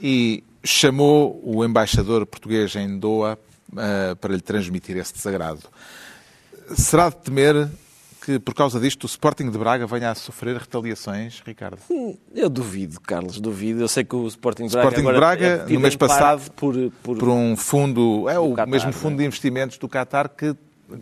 [0.00, 3.38] e chamou o embaixador português em Doha
[3.76, 5.60] eh, para lhe transmitir esse desagrado.
[6.74, 7.68] Será de temer
[8.26, 11.78] que, por causa disto, o Sporting de Braga venha a sofrer retaliações, Ricardo?
[12.34, 13.80] Eu duvido, Carlos, duvido.
[13.80, 16.74] Eu sei que o Sporting de Braga, Sporting de Braga, é no mês passado, por,
[17.04, 19.00] por, Por um fundo, é o Qatar, mesmo não é?
[19.00, 20.56] fundo de investimentos do Qatar que,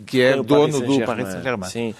[0.05, 1.03] que é o dono do.
[1.03, 1.69] Paris Saint-Germain.
[1.71, 1.95] Sim.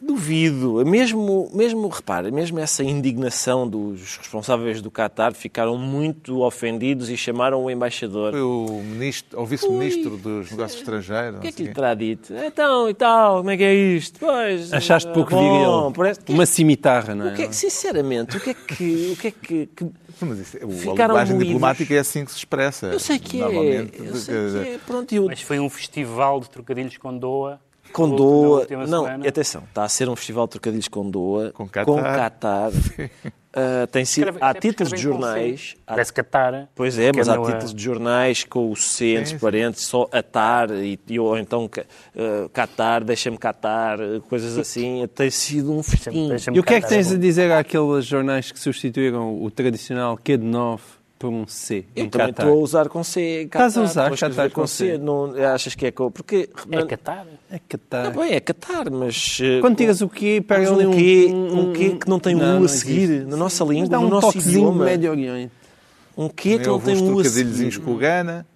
[0.00, 0.84] Duvido.
[0.84, 7.64] Mesmo, mesmo, repare, mesmo essa indignação dos responsáveis do Qatar ficaram muito ofendidos e chamaram
[7.64, 8.32] o embaixador.
[8.32, 11.38] Foi o ministro, ou vice-ministro dos negócios estrangeiros.
[11.38, 12.32] O que é que lhe terá dito?
[12.34, 14.20] Então, e tal, como é que é isto?
[14.20, 15.40] Pois, Achaste pouco bom,
[15.88, 15.92] viril.
[15.92, 17.32] parece- que- Uma cimitarra, não é?
[17.32, 19.86] O que é sinceramente, o que é que, o que, é que, que-
[20.20, 21.52] Mas isso, é- o- a Ficaram linguagem moídos.
[21.54, 22.86] diplomática é assim que se expressa.
[22.88, 26.40] eu sei que é, Normalmente, eu sei que é, pronto, eu, Mas foi um festival
[26.40, 27.60] de trocadilhos com Doa.
[27.92, 28.66] Com Doa.
[28.86, 29.28] Não, semana.
[29.28, 31.50] atenção, está a ser um festival de trocadilhos com Doa.
[31.52, 31.84] Com Qatar.
[31.86, 32.70] Com Qatar.
[33.58, 35.76] Ah, tem sido, Escreve- há é títulos de jornais.
[35.86, 36.68] Há- Parece Qatar.
[36.74, 39.38] Pois é, mas que há títulos de jornais com o C entre sim.
[39.38, 45.08] parênteses, só atar, e, e- ou então ah, Qatar, deixa-me catar, coisas assim.
[45.14, 46.28] Tem sido um festim.
[46.52, 50.18] E o que é que Qatar, tens a dizer àqueles jornais que substituíram o tradicional
[50.22, 50.82] Q de 9
[51.18, 51.86] por um C?
[51.96, 52.44] Eu em também Qatar?
[52.44, 53.48] estou a usar com C.
[53.50, 54.92] Qatar, Estás a usar Qatar com com C.
[54.92, 54.98] C?
[54.98, 56.10] Não, achas que é com...
[56.10, 56.50] Porque...
[56.70, 57.26] É Qatar.
[57.50, 58.06] É Qatar.
[58.06, 59.38] Ah, bem, é Qatar, mas...
[59.40, 60.96] eh, Quando tiras o quê, pega mas ali um um...
[60.96, 63.24] quê, um quê que não tem um U a não seguir existe.
[63.26, 64.84] na nossa Mas língua, dá no um nosso toquezinho idioma.
[64.84, 65.52] Médio Oriente.
[66.16, 67.80] Um quê que não tem um U a trocadilhos seguir.
[67.80, 68.46] com o Gana.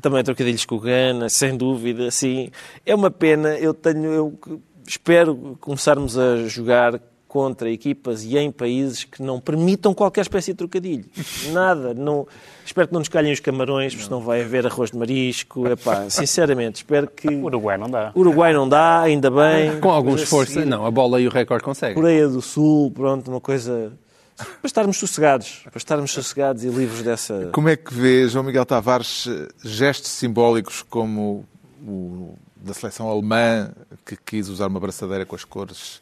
[0.00, 2.50] Também trocadilhos com o Gana, sem dúvida, sim.
[2.84, 4.38] É uma pena, eu tenho, eu
[4.86, 7.00] espero começarmos a jogar
[7.34, 11.04] contra equipas e em países que não permitam qualquer espécie de trocadilho.
[11.52, 11.92] Nada.
[11.92, 12.28] Não,
[12.64, 15.66] espero que não nos calhem os camarões, porque senão vai haver arroz de marisco.
[15.66, 17.26] Epá, sinceramente, espero que...
[17.26, 18.12] O Uruguai não dá.
[18.14, 19.80] Uruguai não dá, ainda bem.
[19.80, 20.52] Com alguns Mas a esforço.
[20.52, 21.96] seguir, Não, a bola e o recorde conseguem.
[21.96, 23.92] Coreia do Sul, pronto, uma coisa...
[24.36, 27.50] Para estarmos sossegados, para estarmos sossegados e livres dessa...
[27.52, 31.44] Como é que vê, João Miguel Tavares, eh, gestos simbólicos como
[31.84, 33.72] o da seleção alemã,
[34.06, 36.00] que quis usar uma braçadeira com as cores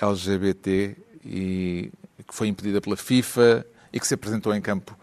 [0.00, 1.90] LGBT e
[2.26, 4.96] que foi impedida pela FIFA e que se apresentou em campo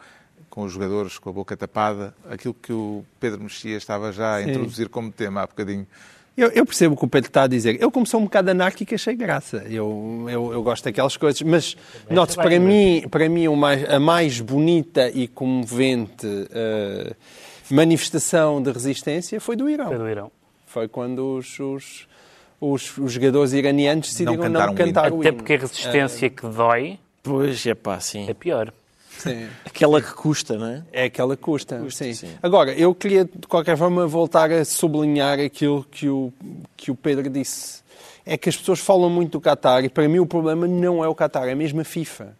[0.49, 4.43] com os jogadores com a boca tapada, aquilo que o Pedro Mexia estava já a
[4.43, 4.51] Sim.
[4.51, 5.87] introduzir como tema há bocadinho.
[6.35, 7.79] Eu, eu percebo o que o Pedro está a dizer.
[7.81, 9.65] Eu, como sou um bocado anárquico, achei graça.
[9.69, 11.41] Eu, eu, eu gosto daquelas coisas.
[11.43, 11.77] Mas,
[12.09, 17.15] note, para mim, para mim mais- a mais bonita e comovente eh,
[17.69, 19.87] manifestação de resistência foi do Irão.
[19.87, 20.31] Foi do Irão.
[20.65, 22.07] Foi quando os, os,
[22.71, 25.37] os, os jogadores iranianos decidiram não cantaram cantar, o o Até hino.
[25.37, 28.25] porque a resistência que dói Pois, é pá, sim.
[28.29, 28.73] é pior.
[29.17, 29.47] Sim.
[29.65, 30.83] Aquela que custa, não é?
[30.91, 32.13] É aquela que custa, Custa, sim.
[32.13, 32.29] sim.
[32.41, 36.33] Agora, eu queria, de qualquer forma, voltar a sublinhar aquilo que o,
[36.75, 37.81] que o Pedro disse.
[38.25, 41.07] É que as pessoas falam muito do Qatar e, para mim, o problema não é
[41.07, 42.35] o Qatar, é mesmo a FIFA.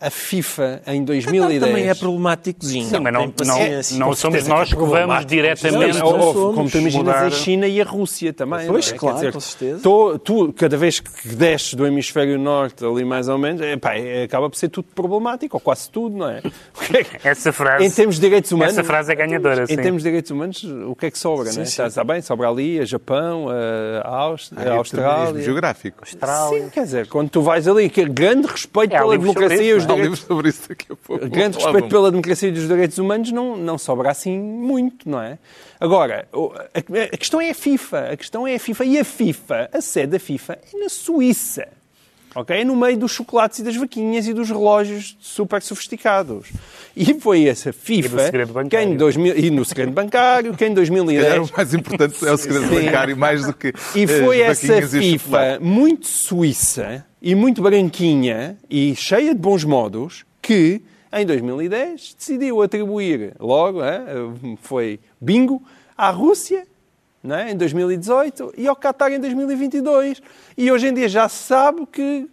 [0.00, 1.60] A FIFA, em 2010...
[1.60, 2.88] Também é problemáticozinho.
[2.88, 5.28] Sim, mas não, não, não somos nós que vamos problemático.
[5.28, 6.54] diretamente Não, Ou- ou, somos.
[6.54, 8.68] como tu imaginas mudar- a China e a Rússia também.
[8.68, 8.96] Pois, é?
[8.96, 9.80] claro, dizer, com certeza.
[9.82, 14.22] tô- tu, cada vez que desces do hemisfério norte, ali mais ou menos, epá, é,
[14.22, 16.42] acaba por ser tudo problemático, ou quase tudo, não é?
[17.24, 18.74] É Essa frase, em termos de direitos humanos...
[18.74, 19.76] essa frase é ganhadora, Em sim.
[19.76, 21.64] termos de direitos humanos, o que é que sobra, não é?
[21.64, 23.46] Está, está bem, sobra ali a Japão,
[24.02, 25.42] a, Áust- a Há Austrália...
[25.42, 26.04] geográfico.
[26.06, 29.87] Sim, quer dizer, quando tu vais ali, que grande respeito É, pela democracia e os
[29.88, 30.26] não Há um livro direitos...
[30.26, 31.28] sobre isso daqui a pouco.
[31.28, 35.38] Grande respeito pela democracia e dos direitos humanos não, não sobra assim muito, não é?
[35.80, 38.10] Agora, a, a questão é a FIFA.
[38.12, 38.84] A questão é a FIFA.
[38.84, 41.68] E a FIFA, a sede da FIFA, é na Suíça.
[42.34, 42.64] Ok?
[42.64, 46.48] No meio dos chocolates e das vaquinhas e dos relógios super sofisticados.
[46.96, 48.92] E foi essa FIFA segredo que bancário.
[48.92, 52.32] em 2000, e no segredo bancário, que em Se calhar 2010 o mais importante é
[52.32, 52.74] o segredo Sim.
[52.84, 58.56] bancário, mais do que E foi as essa e FIFA muito suíça e muito branquinha
[58.68, 64.02] e cheia de bons modos que, em 2010, decidiu atribuir logo, é,
[64.62, 65.62] foi bingo,
[65.96, 66.64] à Rússia
[67.24, 70.22] é, em 2018 e ao Qatar em 2022.
[70.56, 72.28] E hoje em dia já se sabe que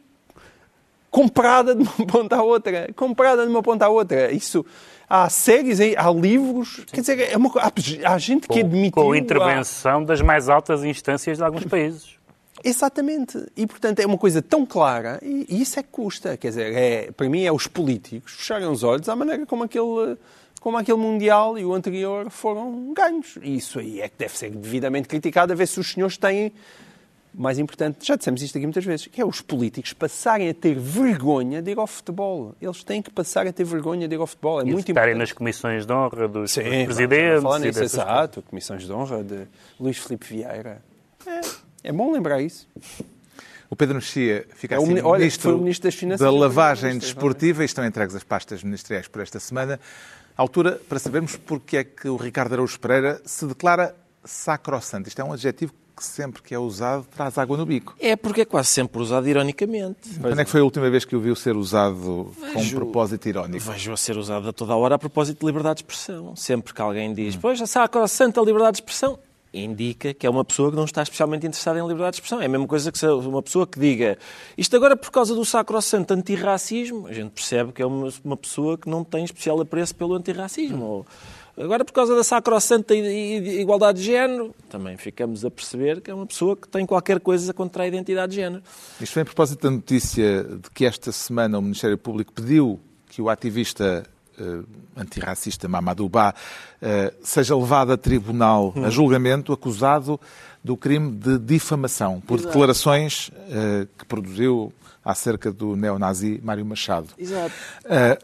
[1.10, 2.90] comprada de uma ponta à outra.
[2.96, 4.32] Comprada de uma ponta à outra.
[4.32, 4.66] Isso...
[5.08, 7.72] Há séries, há livros, quer dizer, é uma, há,
[8.12, 8.92] há gente que com, admitiu...
[8.92, 12.16] com a há- intervenção das mais altas instâncias de alguns países.
[12.64, 13.46] Exatamente.
[13.56, 16.36] E, portanto, é uma coisa tão clara e, e isso é que custa.
[16.36, 20.18] Quer dizer, é, para mim é os políticos fecharem os olhos à maneira como aquele,
[20.66, 23.38] como aquele Mundial e o anterior foram ganhos.
[23.40, 26.52] E isso aí é que deve ser devidamente criticado, a ver se os senhores têm...
[27.38, 30.80] Mais importante, já dissemos isto aqui muitas vezes, que é os políticos passarem a ter
[30.80, 32.56] vergonha de ir ao futebol.
[32.60, 34.60] Eles têm que passar a ter vergonha de ir ao futebol.
[34.60, 35.20] É E muito estarem importante.
[35.20, 37.44] nas comissões de honra dos Sim, presidentes.
[37.44, 37.94] Nisso, coisas.
[37.94, 38.42] exato.
[38.42, 39.42] Comissões de honra de
[39.80, 40.82] Luís Filipe Vieira.
[41.28, 41.42] É,
[41.84, 42.68] é bom lembrar isso.
[43.70, 46.32] O Pedro Mexia fica É o assim olha, ministro, foi o ministro das Finanças da
[46.32, 49.80] lavagem Ministro, desportiva e estão entregues as pastas ministeriais por esta semana.
[50.38, 55.08] Altura para sabermos porque é que o Ricardo Araújo Pereira se declara sacrossanto.
[55.08, 57.96] Isto é um adjetivo que sempre que é usado traz água no bico.
[58.02, 60.10] É porque é quase sempre usado ironicamente.
[60.20, 62.76] Quando é que foi a última vez que o viu ser usado com um Vejo-
[62.76, 63.64] propósito irónico?
[63.72, 66.36] Vejo a ser usado a toda a hora a propósito de liberdade de expressão.
[66.36, 69.18] Sempre que alguém diz, pois, a sacrossanta liberdade de expressão,
[69.64, 72.42] indica que é uma pessoa que não está especialmente interessada em liberdade de expressão.
[72.42, 74.18] É a mesma coisa que se uma pessoa que diga
[74.58, 78.78] isto agora por causa do sacrossanto antirracismo, a gente percebe que é uma, uma pessoa
[78.78, 80.84] que não tem especial apreço pelo antirracismo.
[80.84, 81.06] Ou,
[81.58, 86.26] agora por causa da sacrossanta igualdade de género, também ficamos a perceber que é uma
[86.26, 88.64] pessoa que tem qualquer coisa contra a identidade de género.
[89.00, 93.22] Isto vem a propósito da notícia de que esta semana o Ministério Público pediu que
[93.22, 94.06] o ativista
[94.96, 96.34] antirracista Mamadou Ba
[96.82, 100.20] eh, seja levado a tribunal, a julgamento, acusado
[100.64, 102.48] do crime de difamação por Exato.
[102.48, 107.10] declarações eh, que produziu acerca do neonazi Mário Machado.
[107.18, 107.54] Exato.
[107.86, 108.20] Eh,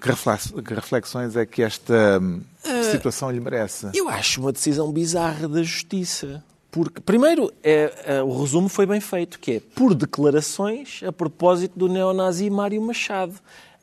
[0.00, 2.42] que reflexões é que esta hum,
[2.90, 3.88] situação lhe merece?
[3.94, 6.44] Eu acho uma decisão bizarra da Justiça.
[6.70, 11.78] Porque, primeiro, é, é, o resumo foi bem feito, que é por declarações a propósito
[11.78, 13.32] do neonazi Mário Machado.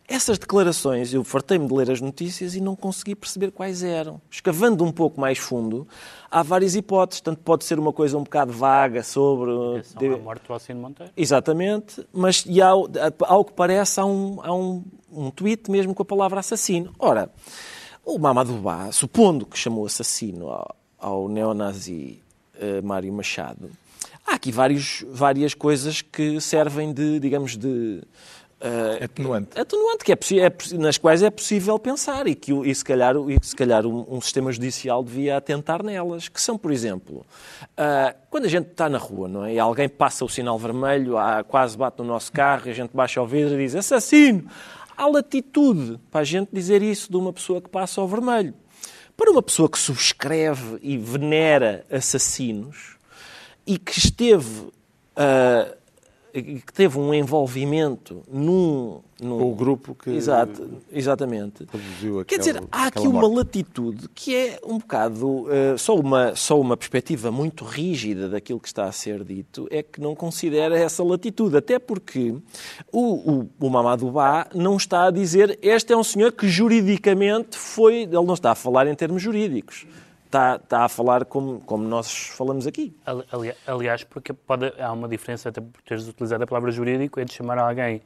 [0.08, 4.20] Essas declarações, eu fartei-me de ler as notícias e não consegui perceber quais eram.
[4.30, 5.88] Escavando um pouco mais fundo,
[6.30, 7.22] há várias hipóteses.
[7.22, 9.52] Tanto pode ser uma coisa um bocado vaga sobre...
[9.80, 11.12] Atenção à morte do Alcino Monteiro.
[11.16, 12.88] Exatamente, mas e ao,
[13.22, 16.94] ao que parece há, um, há um, um tweet mesmo com a palavra assassino.
[17.00, 17.30] Ora,
[18.06, 22.22] o Mamadou Ba, supondo que chamou assassino ao, ao neonazi
[22.60, 23.72] eh, Mário Machado,
[24.28, 28.02] há aqui vários, várias coisas que servem de, digamos, de...
[28.66, 29.60] eh, Atenuante.
[29.60, 33.38] atenuante, que é, é nas quais é possível pensar e que e se calhar, e
[33.42, 37.26] se calhar um, um sistema judicial devia atentar nelas, que são, por exemplo,
[37.76, 39.56] ah, quando a gente está na rua não é?
[39.56, 42.92] e alguém passa o sinal vermelho, ah, quase bate no nosso carro, e a gente
[42.96, 44.50] baixa o vidro e diz assassino.
[44.96, 48.54] Há latitude para a gente dizer isso de uma pessoa que passa ao vermelho.
[49.18, 52.96] Para uma pessoa que subscreve e venera assassinos
[53.68, 54.72] e que esteve
[55.16, 55.83] e
[56.42, 61.66] que teve um envolvimento num, num o grupo que Exato, exatamente.
[61.66, 63.36] produziu Quer dizer, há aqui uma morte.
[63.38, 68.68] latitude que é um bocado eh, só uma só uma perspectiva muito rígida daquilo que
[68.68, 72.36] está a ser dito é que não considera essa latitude, até porque
[72.92, 77.58] o, o, o Mamadou Ba não está a dizer este é um senhor que juridicamente
[77.58, 79.86] foi, ele não está a falar em termos jurídicos.
[80.34, 82.92] Está, está a falar como, como nós falamos aqui.
[83.06, 87.20] Ali- ali- Aliás, porque pode, há uma diferença, até por teres utilizado a palavra jurídico,
[87.20, 88.02] é de chamar alguém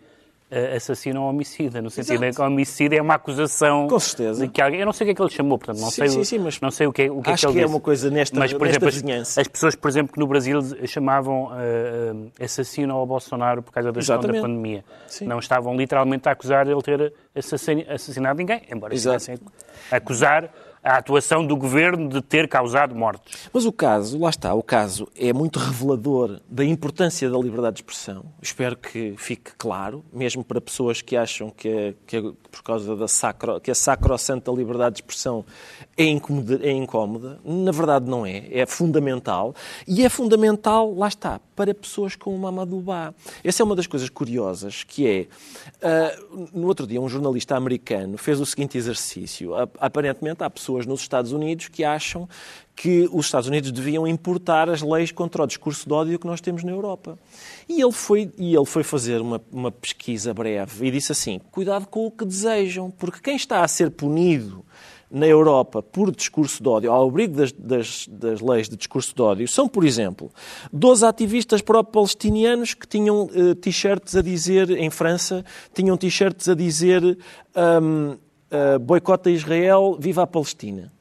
[0.51, 2.25] eh, assassino ou homicida, no sentido Exato.
[2.25, 4.45] em que homicídio é uma acusação Com certeza.
[4.45, 4.81] de que alguém.
[4.81, 6.25] Eu não sei o que é que ele chamou, portanto, não Sim, sei, sim, o-
[6.25, 7.63] sim, mas não sei o que, é- o que é acho que ele que é
[7.63, 7.73] disse.
[7.75, 9.39] uma coisa nesta- mas, por nesta exemplo, as- vizinhança.
[9.41, 14.01] as pessoas, por exemplo, que no Brasil chamavam eh, assassino ao Bolsonaro por causa da
[14.01, 14.83] gestão da pandemia.
[15.07, 15.27] Sim.
[15.27, 19.37] Não estavam literalmente a acusar ele ter assassin- assassinado ninguém, embora estivessem
[19.91, 20.49] a acusar
[20.83, 23.49] a atuação do governo de ter causado mortes.
[23.51, 27.81] Mas o caso, lá está, o caso é muito revelador da importância da liberdade de
[27.81, 28.25] expressão.
[28.41, 33.07] Espero que fique claro, mesmo para pessoas que acham que, que é por causa da
[33.07, 35.45] sacro, que a sacrossanta liberdade de expressão
[35.97, 37.39] é incómoda, é incómoda.
[37.43, 39.53] Na verdade não é, é fundamental.
[39.87, 43.13] E é fundamental, lá está, para pessoas como Mamadou Ba.
[43.43, 45.27] Essa é uma das coisas curiosas, que é,
[45.81, 46.17] ah,
[46.53, 49.51] no outro dia um jornalista americano fez o seguinte exercício.
[49.79, 52.27] Aparentemente há pessoas nos Estados Unidos que acham
[52.75, 56.39] que os Estados Unidos deviam importar as leis contra o discurso de ódio que nós
[56.39, 57.17] temos na Europa.
[57.67, 61.88] E ele foi, e ele foi fazer uma, uma pesquisa breve e disse assim: cuidado
[61.88, 64.63] com o que desejam, porque quem está a ser punido
[65.10, 69.21] na Europa por discurso de ódio, ao abrigo das, das, das leis de discurso de
[69.21, 70.32] ódio, são, por exemplo,
[70.71, 77.17] 12 ativistas pró-palestinianos que tinham eh, t-shirts a dizer, em França, tinham t-shirts a dizer
[77.82, 78.17] hum,
[78.51, 80.91] eh, boicota Israel, viva a Palestina.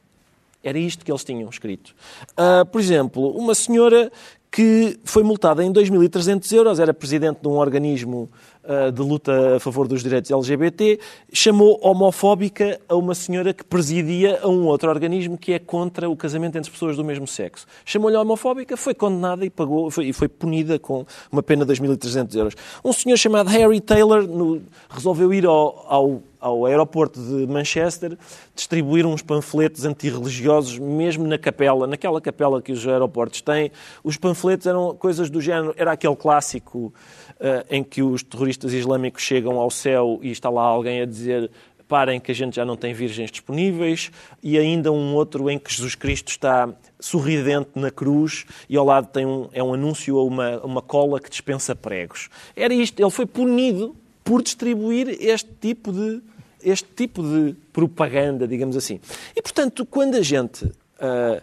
[0.63, 1.95] Era isto que eles tinham escrito.
[2.35, 4.11] Ah, por exemplo, uma senhora
[4.51, 8.29] que foi multada em 2.300 euros, era presidente de um organismo
[8.63, 10.99] ah, de luta a favor dos direitos LGBT,
[11.31, 16.15] chamou homofóbica a uma senhora que presidia a um outro organismo que é contra o
[16.17, 17.65] casamento entre pessoas do mesmo sexo.
[17.85, 22.53] Chamou-lhe homofóbica, foi condenada e pagou foi, foi punida com uma pena de 2.300 euros.
[22.83, 28.17] Um senhor chamado Harry Taylor no- resolveu ir ao, ao ao aeroporto de Manchester
[28.55, 33.71] distribuir uns panfletos antirreligiosos, mesmo na capela, naquela capela que os aeroportos têm.
[34.03, 36.93] Os panfletos eram coisas do género, era aquele clássico
[37.39, 41.49] eh, em que os terroristas islâmicos chegam ao céu e está lá alguém a dizer
[41.87, 44.11] parem que a gente já não tem virgens disponíveis,
[44.43, 46.69] e ainda um outro em que Jesus Cristo está
[46.99, 51.19] sorridente na cruz e ao lado tem um, é um anúncio a uma, uma cola
[51.19, 52.29] que dispensa pregos.
[52.55, 53.95] Era isto, ele foi punido
[54.27, 56.21] por distribuir este tipo de
[56.63, 58.99] este tipo de propaganda, digamos assim.
[59.35, 61.41] E portanto, quando a gente ah,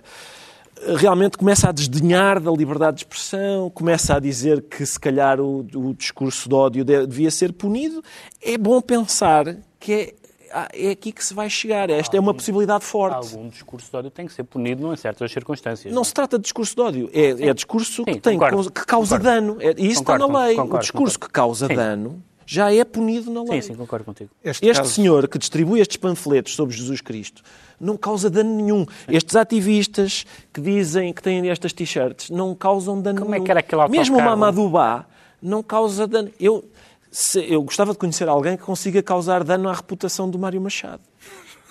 [0.97, 5.61] realmente começa a desdenhar da liberdade de expressão, começa a dizer que se calhar o,
[5.75, 8.03] o discurso de ódio de- devia ser punido,
[8.42, 10.14] é bom pensar que é,
[10.53, 11.88] ah, é aqui que se vai chegar.
[11.88, 13.14] Esta é uma possibilidade forte.
[13.35, 15.94] Algum discurso de ódio tem que ser punido em certas circunstâncias.
[15.94, 18.85] Não se trata de discurso de ódio, é, é discurso que, Sim, tem, concordo, que
[18.85, 19.40] causa concordo.
[19.40, 19.57] dano.
[19.61, 20.59] É, e isso Concordo, está na lei.
[20.59, 21.77] o discurso que causa Sim.
[21.77, 23.63] dano já é punido na lei.
[23.63, 24.31] Sim, sim, concordo contigo.
[24.43, 27.43] Este, Este caso- senhor que distribui estes panfletos sobre Jesus Cristo
[27.81, 28.87] não causa dano nenhum.
[29.09, 33.45] Estes ativistas que dizem que têm estas t-shirts não causam dano Como é nenhum.
[33.45, 34.71] que era aquele Mesmo o autocarro?
[34.71, 35.07] Ba
[35.42, 36.31] não causa dano.
[36.40, 36.65] Eu,
[37.11, 41.03] se- eu gostava de conhecer alguém que consiga causar dano à reputação do Mário Machado.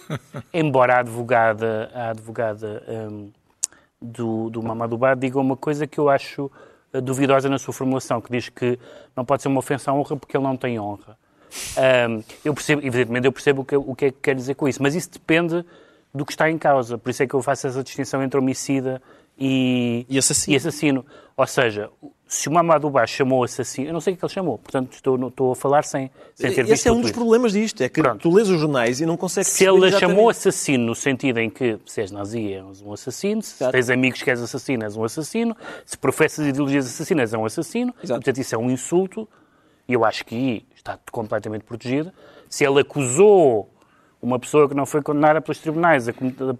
[0.53, 3.31] Embora a advogada, a advogada hum,
[4.01, 6.51] do, do Mamadou Bar diga uma coisa que eu acho
[7.01, 8.77] duvidosa na sua formulação, que diz que
[9.15, 11.17] não pode ser uma ofensa à honra porque ele não tem honra.
[12.09, 14.67] Hum, eu percebo, evidentemente, eu percebo o que, o que é que quer dizer com
[14.67, 15.63] isso, mas isso depende
[16.13, 16.97] do que está em causa.
[16.97, 19.01] Por isso é que eu faço essa distinção entre homicida
[19.37, 20.53] e, E assassino.
[20.53, 21.05] e assassino.
[21.35, 21.89] Ou seja,
[22.27, 25.27] se o Mamadou Bar chamou assassino, eu não sei o que ele chamou, portanto estou,
[25.27, 28.01] estou a falar sem, sem ter visto Esse é um dos problemas disto, é que
[28.01, 28.21] Pronto.
[28.21, 31.49] tu lês os jornais e não consegues Se ele a chamou assassino no sentido em
[31.49, 33.71] que se és nazi és um assassino, se Exato.
[33.71, 35.55] tens amigos que és assassino és um assassino,
[35.85, 38.19] se professas ideologias assassinas és um assassino, Exato.
[38.19, 39.27] portanto isso é um insulto
[39.87, 42.11] e eu acho que está completamente protegido.
[42.47, 43.69] Se ele acusou
[44.21, 46.05] uma pessoa que não foi condenada pelos tribunais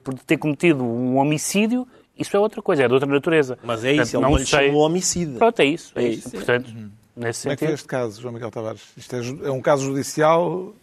[0.03, 1.87] por ter cometido um homicídio,
[2.17, 3.57] isso é outra coisa, é de outra natureza.
[3.63, 5.37] Mas é isso, Portanto, ele não lhe sei- chamou homicida.
[5.39, 5.91] Pronto, é isso.
[5.95, 6.27] É É isso.
[6.27, 6.39] isso, é.
[6.39, 6.73] Portanto,
[7.15, 7.73] nesse Como é que foi sentido...
[7.73, 8.81] este caso, João Miguel Tavares?
[8.97, 10.73] Isto é, é um caso judicial?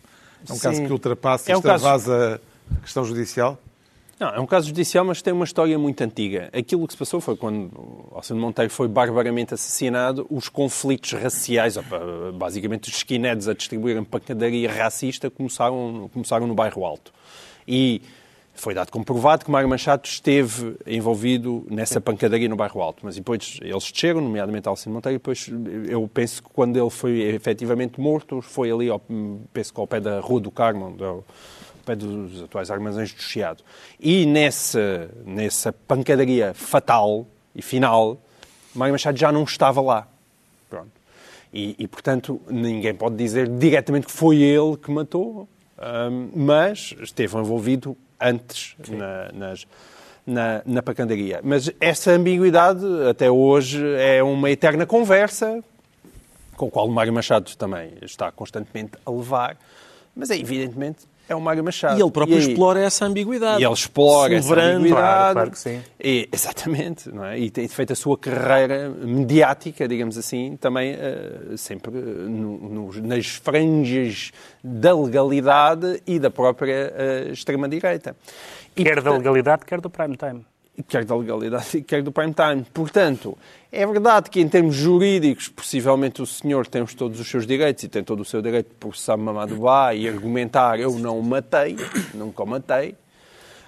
[0.48, 0.62] É um Sim.
[0.62, 2.40] caso que ultrapassa, É um extravasa
[2.76, 3.58] a questão judicial?
[4.18, 6.50] Não, é um caso judicial, mas tem uma história muito antiga.
[6.52, 11.78] Aquilo que se passou foi quando o Alcino Monteiro foi barbaramente assassinado, os conflitos raciais,
[12.34, 17.10] basicamente os skinheads a distribuírem pancadaria racista, começaram, começaram no bairro Alto.
[17.66, 18.02] E
[18.60, 23.00] foi dado como provado que Mário Machado esteve envolvido nessa pancadaria no bairro Alto.
[23.02, 25.50] Mas depois eles desceram, nomeadamente Alcino Monteiro, e depois
[25.88, 29.00] eu penso que quando ele foi efetivamente morto, foi ali, ao,
[29.50, 31.24] penso que ao pé da Rua do Carmo, ao
[31.86, 33.64] pé dos atuais armazéns do Chiado.
[33.98, 38.20] E nessa, nessa pancadaria fatal e final,
[38.74, 40.06] Mário Machado já não estava lá.
[40.68, 40.90] Pronto.
[41.50, 45.48] E, e, portanto, ninguém pode dizer diretamente que foi ele que matou,
[45.78, 49.66] hum, mas esteve envolvido antes na, nas-
[50.26, 51.40] na, na pancadaria.
[51.42, 55.62] Mas essa ambiguidade, até hoje, é uma eterna conversa
[56.56, 59.56] com o qual o Mário Machado também está constantemente a levar,
[60.14, 60.98] mas é evidentemente
[61.32, 61.98] é o Mário Machado.
[61.98, 63.62] E ele próprio aí- explora essa ambiguidade.
[63.62, 64.76] e ele explora essa Celebrando.
[64.78, 65.06] ambiguidade.
[65.10, 65.80] Claro, claro que sim.
[66.02, 67.08] E, exatamente.
[67.10, 67.38] Não é?
[67.38, 73.00] E tem feito a sua carreira mediática, digamos assim, também eh, sempre eh, no- nos-
[73.00, 78.16] nas franjas da legalidade e da própria eh, extrema-direita.
[78.76, 80.44] E, Quer da legalidade, quer do prime time.
[80.88, 82.64] Quer da legalidade, quer do prime time.
[82.72, 83.36] Portanto,
[83.70, 87.84] é verdade que em termos jurídicos, possivelmente o senhor tem os- todos os seus direitos
[87.84, 91.22] e tem todo o seu direito de processar Mamadou Ba e argumentar eu não o
[91.22, 91.76] matei,
[92.14, 92.94] nunca o matei.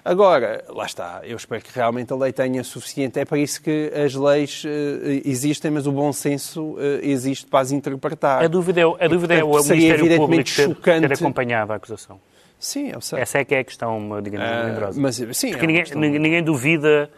[0.05, 3.17] Agora, lá está, eu espero que realmente a lei tenha suficiente.
[3.19, 7.61] É para isso que as leis eh, existem, mas o bom senso eh, existe para
[7.61, 8.43] as interpretar.
[8.43, 10.43] A dúvida é, a dúvida é o Ministério Público
[10.81, 12.19] ter, ter acompanhado a acusação.
[12.63, 13.19] Sim, eu sei.
[13.19, 15.01] Essa é que é a questão, digamos, Ah, melindrosa.
[15.01, 17.09] mas, sim, Porque é ninguém, questão- ninguém- duvida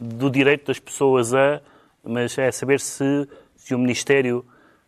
[0.00, 1.60] do direito das pessoas a,
[2.02, 4.44] mas é saber se, se o Ministério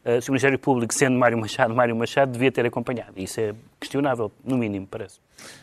[0.08, 3.10] eh, se o Ministério Público, sendo Mário Machado, Mário Machado devia ter acompanhado.
[3.16, 5.18] Isso é questionável, no mínimo, parece.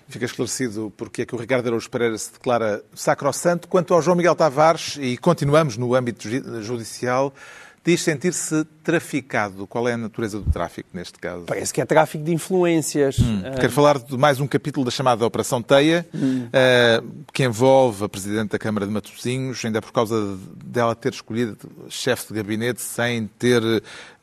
[0.10, 3.70] Fica esclarecido porque é que o Ricardo Araújo Pereira se declara sacrossanto.
[3.70, 7.34] Quanto ao João Miguel Tavares, e continuamos no âmbito ju- judicial,
[7.86, 9.68] diz sentir-se traficado.
[9.68, 11.44] Qual é a natureza do tráfico neste caso?
[11.46, 13.18] Parece que é tráfico de influências.
[13.46, 16.06] Ah, Quero falar de mais um capítulo da chamada Operação Teia,
[16.54, 17.04] eh,
[17.34, 21.58] que envolve a Presidente da Câmara de Matosinhos, ainda por causa dela ter escolhido
[21.90, 23.62] chefe de gabinete sem ter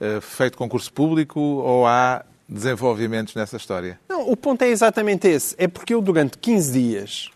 [0.01, 4.01] eh, feito concurso público, ou há desenvolvimentos nessa história?
[4.09, 5.55] Não, o ponto é exatamente esse.
[5.59, 7.31] É porque eu, durante 15 dias,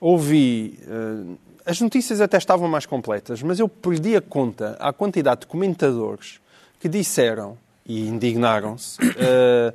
[0.00, 0.78] ouvi.
[0.88, 5.46] eh, as notícias até estavam mais completas, mas eu perdi a conta à quantidade de
[5.46, 6.40] comentadores
[6.80, 8.96] que disseram e indignaram-se.
[9.18, 9.74] eh,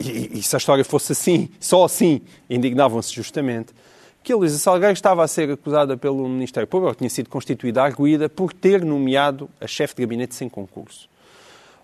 [0.00, 3.74] e, e se a história fosse assim, só assim, indignavam-se justamente.
[4.22, 7.82] Que a Luísa Salgueiro estava a ser acusada pelo Ministério Público, ou tinha sido constituída
[7.82, 11.10] arguída, por ter nomeado a chefe de gabinete sem concurso.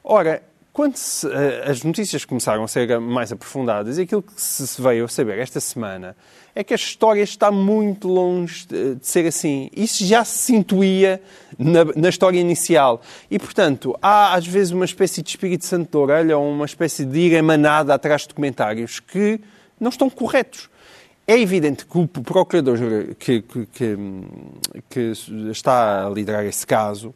[0.02, 0.42] Ora,
[0.72, 5.08] quando se, eh, as notícias começaram a ser mais aprofundadas, aquilo que se veio a
[5.08, 6.16] saber esta semana
[6.54, 9.70] é que a história está muito longe de, de ser assim.
[9.74, 11.20] Isso já se intuía
[11.58, 13.00] na, na história inicial.
[13.30, 17.04] E, portanto, há às vezes uma espécie de espírito santo de orelha ou uma espécie
[17.04, 19.40] de ir emanada atrás de documentários que
[19.78, 20.68] não estão corretos.
[21.26, 22.76] É evidente que o procurador
[23.18, 23.96] que, que, que,
[24.88, 25.12] que
[25.50, 27.14] está a liderar esse caso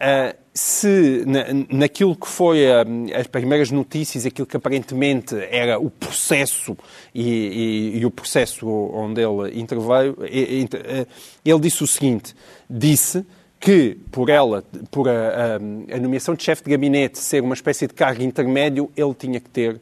[0.00, 5.90] Uh, se na, naquilo que foi uh, as primeiras notícias, aquilo que aparentemente era o
[5.90, 6.74] processo
[7.14, 11.06] e, e, e o processo onde ele interveio, e, uh,
[11.44, 12.34] ele disse o seguinte:
[12.68, 13.26] disse
[13.60, 17.86] que por ela, por a, a, a nomeação de chefe de gabinete ser uma espécie
[17.86, 19.80] de cargo intermédio, ele tinha que ter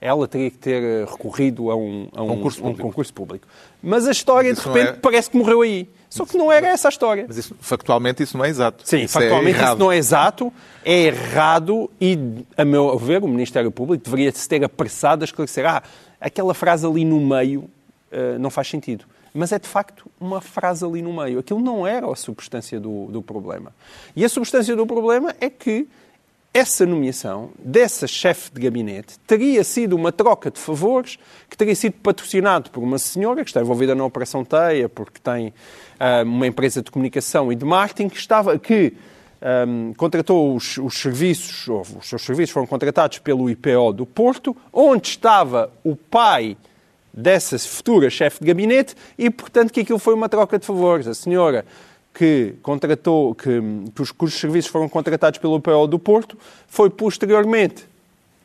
[0.00, 2.82] ela teria que ter recorrido a um, a um, Concurso um público.
[2.82, 3.48] concurso público.
[3.82, 5.88] Mas a história, Mas de isso repente, é- parece que morreu aí.
[6.08, 7.24] Só que não era essa a história.
[7.26, 8.82] Mas isso, factualmente isso não é exato.
[8.86, 10.52] Sim, isso factualmente é isso não é exato,
[10.84, 12.18] é errado e,
[12.56, 15.66] a meu ver, o Ministério Público deveria se ter apressado a esclarecer.
[15.66, 15.82] Ah,
[16.20, 17.62] aquela frase ali no meio
[18.12, 19.04] uh, não faz sentido.
[19.34, 21.38] Mas é de facto uma frase ali no meio.
[21.38, 23.72] Aquilo não era a substância do, do problema.
[24.14, 25.86] E a substância do problema é que
[26.56, 31.18] essa nomeação dessa chefe de gabinete teria sido uma troca de favores
[31.50, 35.48] que teria sido patrocinado por uma senhora que está envolvida na Operação Teia, porque tem
[35.48, 38.94] uh, uma empresa de comunicação e de marketing que estava que
[39.68, 44.56] um, contratou os, os, serviços, ou os seus serviços foram contratados pelo IPO do Porto,
[44.72, 46.56] onde estava o pai
[47.12, 51.06] dessa futura chefe de gabinete e, portanto, que aquilo foi uma troca de favores.
[51.06, 51.66] A senhora
[52.16, 53.60] que contratou, que,
[53.94, 57.84] que cujos serviços foram contratados pelo PO do Porto, foi posteriormente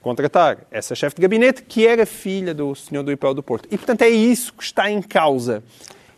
[0.02, 3.70] contratar essa chefe de gabinete, que era filha do senhor do IPO do Porto.
[3.72, 5.64] E, portanto, é isso que está em causa.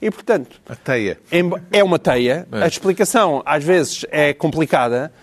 [0.01, 0.59] E, portanto...
[0.67, 1.19] A teia.
[1.71, 2.47] É uma teia.
[2.51, 2.63] É.
[2.63, 5.13] A explicação, às vezes, é complicada,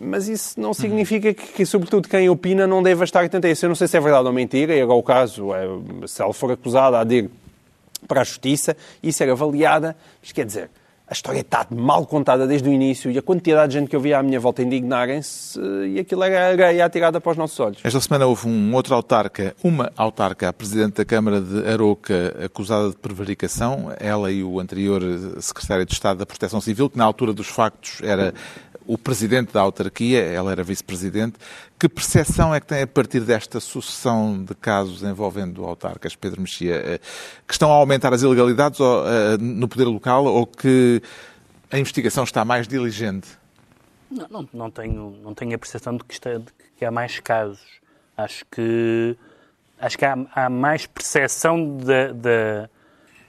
[0.00, 3.64] mas isso não significa que, que, sobretudo, quem opina não deva estar atento a isso.
[3.64, 6.34] Eu não sei se é verdade ou mentira, e agora o caso, é, se ela
[6.34, 7.30] for acusada, de ir
[8.08, 9.96] para a Justiça e ser avaliada.
[10.20, 10.70] Mas, quer dizer,
[11.10, 14.00] a história está mal contada desde o início e a quantidade de gente que eu
[14.00, 17.78] via à minha volta indignarem-se e aquilo era areia atirada para os nossos olhos.
[17.82, 22.90] Esta semana houve um outro autarca, uma autarca, a Presidente da Câmara de Aroca, acusada
[22.90, 25.02] de prevaricação, ela e o anterior
[25.40, 28.34] Secretário de Estado da Proteção Civil, que na altura dos factos era
[28.86, 31.34] o presidente da autarquia, ela era vice-presidente.
[31.78, 36.74] Que percepção é que tem a partir desta sucessão de casos envolvendo autarcas, Pedro Mexia?
[36.74, 36.98] Eh,
[37.46, 41.00] que estão a aumentar as ilegalidades eh, no poder local ou que
[41.70, 43.28] a investigação está mais diligente?
[44.10, 47.20] Não, não, não tenho, não tenho a percepção de que, está, de que há mais
[47.20, 47.60] casos.
[48.16, 49.16] Acho que,
[49.80, 52.68] acho que há, há mais percepção da, da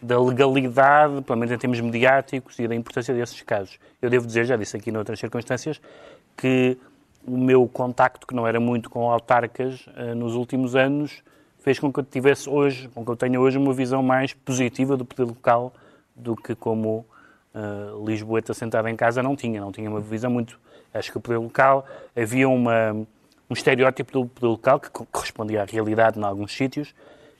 [0.02, 3.78] da legalidade, pelo menos em termos mediáticos, e da importância desses casos.
[4.02, 5.82] Eu devo dizer, já disse aqui noutras circunstâncias,
[6.38, 6.78] que
[7.30, 11.21] o meu contacto, que não era muito com autarcas uh, nos últimos anos,
[11.59, 14.97] fez com que eu tivesse hoje, com que eu tenha hoje uma visão mais positiva
[14.97, 15.73] do poder local
[16.15, 17.05] do que como
[17.53, 19.61] uh, Lisboeta sentada em casa não tinha.
[19.61, 20.59] Não tinha uma visão muito.
[20.93, 25.65] Acho que o poder local havia uma, um estereótipo do poder local que correspondia à
[25.65, 26.95] realidade em alguns sítios,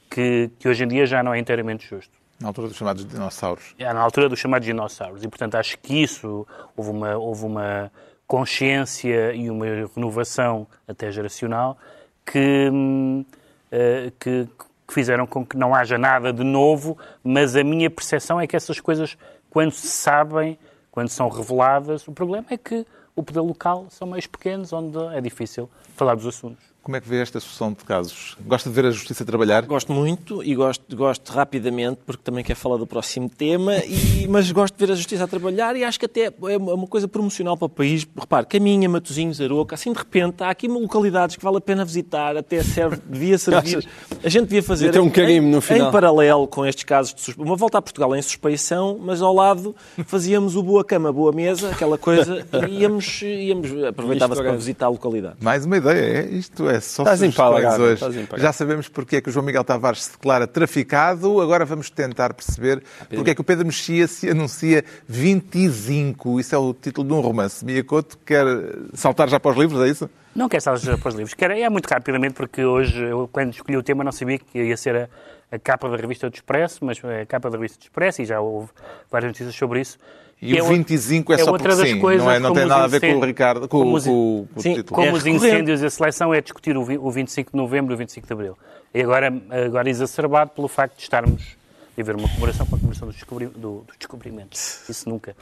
[0.10, 2.14] que, que hoje em dia já não é inteiramente justo.
[2.40, 3.76] Na altura dos chamados dinossauros.
[3.78, 5.24] É, na altura dos chamados dinossauros.
[5.24, 7.92] E, portanto, acho que isso, houve uma, houve uma
[8.30, 9.66] consciência e uma
[9.96, 11.76] renovação até geracional
[12.24, 14.48] que, uh, que,
[14.88, 18.56] que fizeram com que não haja nada de novo, mas a minha percepção é que
[18.56, 19.18] essas coisas,
[19.50, 20.60] quando se sabem,
[20.92, 25.20] quando são reveladas, o problema é que o poder local são meios pequenos, onde é
[25.20, 26.69] difícil falar dos assuntos.
[26.90, 28.36] Como é que vê esta sucessão de casos?
[28.48, 29.62] Gosta de ver a Justiça trabalhar?
[29.62, 34.52] Gosto muito e gosto, gosto rapidamente, porque também quero falar do próximo tema, e, mas
[34.52, 37.56] gosto de ver a Justiça a trabalhar e acho que até é uma coisa promocional
[37.56, 38.08] para o país.
[38.20, 42.36] Repare, Caminha, Matosinhos, Aroca, assim de repente há aqui localidades que vale a pena visitar,
[42.36, 43.88] até serve, devia servir.
[44.24, 45.90] A gente devia fazer um em, no final.
[45.90, 47.40] em paralelo com estes casos de suspe...
[47.40, 49.76] uma volta a Portugal em suspeição, mas ao lado
[50.08, 54.90] fazíamos o boa cama, boa mesa, aquela coisa, e íamos, íamos aproveitava-se para visitar a
[54.90, 55.36] localidade.
[55.40, 58.24] Mais uma ideia, é isto é só Estás empalagado, hoje.
[58.24, 61.42] Estás Já sabemos porque é que o João Miguel Tavares se declara traficado.
[61.42, 66.40] Agora vamos tentar perceber porque é que o Pedro Mexia se anuncia 25.
[66.40, 67.64] Isso é o título de um romance.
[67.64, 68.46] Mia Couto quer
[68.94, 70.10] saltar já para os livros, é isso?
[70.36, 71.34] Não quer saltar já para os livros.
[71.34, 74.78] Quer, é muito rapidamente porque hoje, eu, quando escolhi o tema, não sabia que ia
[74.78, 75.10] ser a,
[75.52, 78.26] a capa da revista do Expresso, mas é a capa da revista do Expresso e
[78.26, 78.70] já houve
[79.10, 79.98] várias notícias sobre isso.
[80.42, 82.86] E é o 25 é, é só porque sim, coisas, não, é, não tem nada
[82.86, 84.96] a ver com o Ricardo, com, com, os, com, com sim, o título.
[84.96, 87.96] Como é os incêndios e a seleção é discutir o, o 25 de novembro e
[87.96, 88.58] o 25 de abril.
[88.94, 89.34] E agora,
[89.66, 91.58] agora exacerbado pelo facto de estarmos
[91.98, 94.58] a haver uma comemoração com a comemoração do, descobri, do, do descobrimento,
[94.90, 95.36] isso nunca,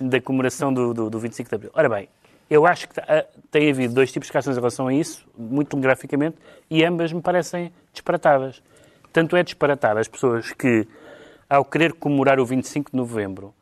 [0.00, 1.70] um, da comemoração do, do, do 25 de abril.
[1.72, 2.08] Ora bem,
[2.50, 5.68] eu acho que ah, tem havido dois tipos de reações em relação a isso, muito
[5.68, 6.36] telegraficamente,
[6.68, 8.60] e ambas me parecem disparatadas.
[9.12, 10.86] Tanto é disparatada as pessoas que,
[11.48, 13.54] ao querer comemorar o 25 de novembro,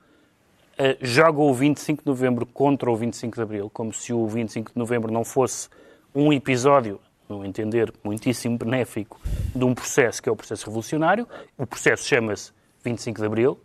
[0.79, 4.79] uh, o 25 de novembro contra o 25 de abril, como se o 25 de
[4.79, 5.69] novembro não fosse
[6.15, 9.21] um episódio, no entender, muitíssimo benéfico
[9.55, 11.29] de um processo que é o processo revolucionário.
[11.57, 13.61] O processo chama-se 25 de abril.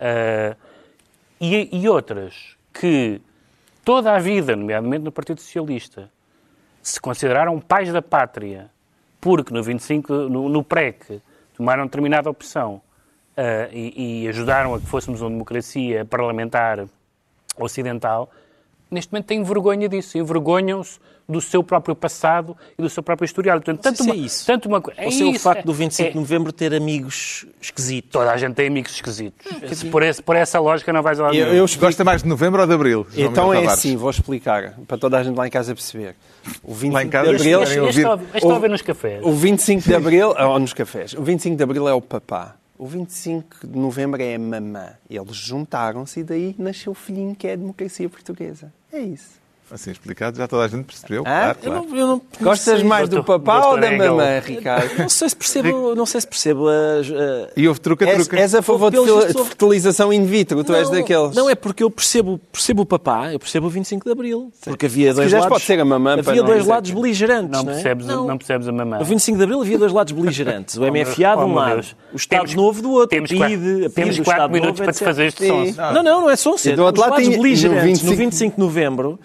[0.00, 0.56] Uh,
[1.40, 3.20] e, e outras que
[3.84, 6.10] toda a vida, nomeadamente no Partido Socialista,
[6.82, 8.70] se consideraram pais da pátria,
[9.20, 11.20] porque no 25, no, no PREC,
[11.56, 12.80] tomaram determinada opção
[13.36, 16.86] uh, e, e, ajudaram a que fôssemos uma democracia parlamentar
[17.58, 18.30] ocidental,
[18.90, 20.98] neste momento têm vergonha disso, envergonham-se
[21.28, 23.58] do seu próprio passado e do seu próprio historial.
[23.58, 24.46] Portanto, tanto se é uma, isso.
[24.46, 26.72] Tanto uma, é Ou seja, o isso, facto é- do 25 é- de novembro ter
[26.74, 28.10] amigos esquisitos.
[28.12, 29.46] Toda a gente tem amigos esquisitos.
[29.90, 32.60] Por, esse, por essa lógica não vais lá Eu, eu explico- Gosta mais de novembro
[32.60, 33.06] ou de abril?
[33.10, 36.14] João Então é assim, vou explicar, para toda a gente lá em casa perceber.
[36.62, 37.62] O 25 Lá em casa, de Abril...
[37.62, 38.04] Este,
[38.46, 39.20] a ver nos cafés.
[39.24, 42.54] O 25 de Abril, ou nos cafés, o 25 de Abril é o papá.
[42.78, 44.90] O 25 de Novembro é a mamã.
[45.08, 48.72] Eles juntaram-se e daí nasceu o filhinho que é a democracia portuguesa.
[48.92, 49.30] É isso.
[49.68, 51.24] Assim explicado, já toda a gente percebeu.
[51.26, 51.54] Ah?
[51.54, 51.86] Claro, Eu claro.
[51.88, 54.96] não, eu não- Gostas mais do papá ou da mamã, Ricardo?
[54.96, 58.38] Não sei se percebo, não sei se percebo as, a- E houve És, truca-truca.
[58.38, 61.34] és a favor de de fertilização in vitro, tu és Não, daqueles.
[61.34, 64.52] Não, é porque eu percebo, percebo o papá, eu percebo o 25 de Abril.
[64.64, 65.48] Porque havia dois lados.
[65.48, 67.50] pode ser a mamã, Havia não dois dizer lados que- beligerantes.
[67.50, 67.74] Não Não, é?
[67.74, 68.26] percebes, Não.
[68.26, 68.98] não percebes a mamã.
[68.98, 70.76] No 25 de Abril havia dois lados beligerantes.
[70.76, 73.08] O MFA de Oh, um meu lado, o Estado Temos- Novo do outro.
[73.08, 75.42] Temos, PIDE, quatro, a PIDE temos do quatro Estado minutos Novo, para te fazer este
[75.44, 75.72] Sim.
[75.72, 75.82] som.
[75.92, 76.76] Não, não, não é só um ser.
[76.76, 79.18] do outro lado no beligerantes no 25 25 de Novembro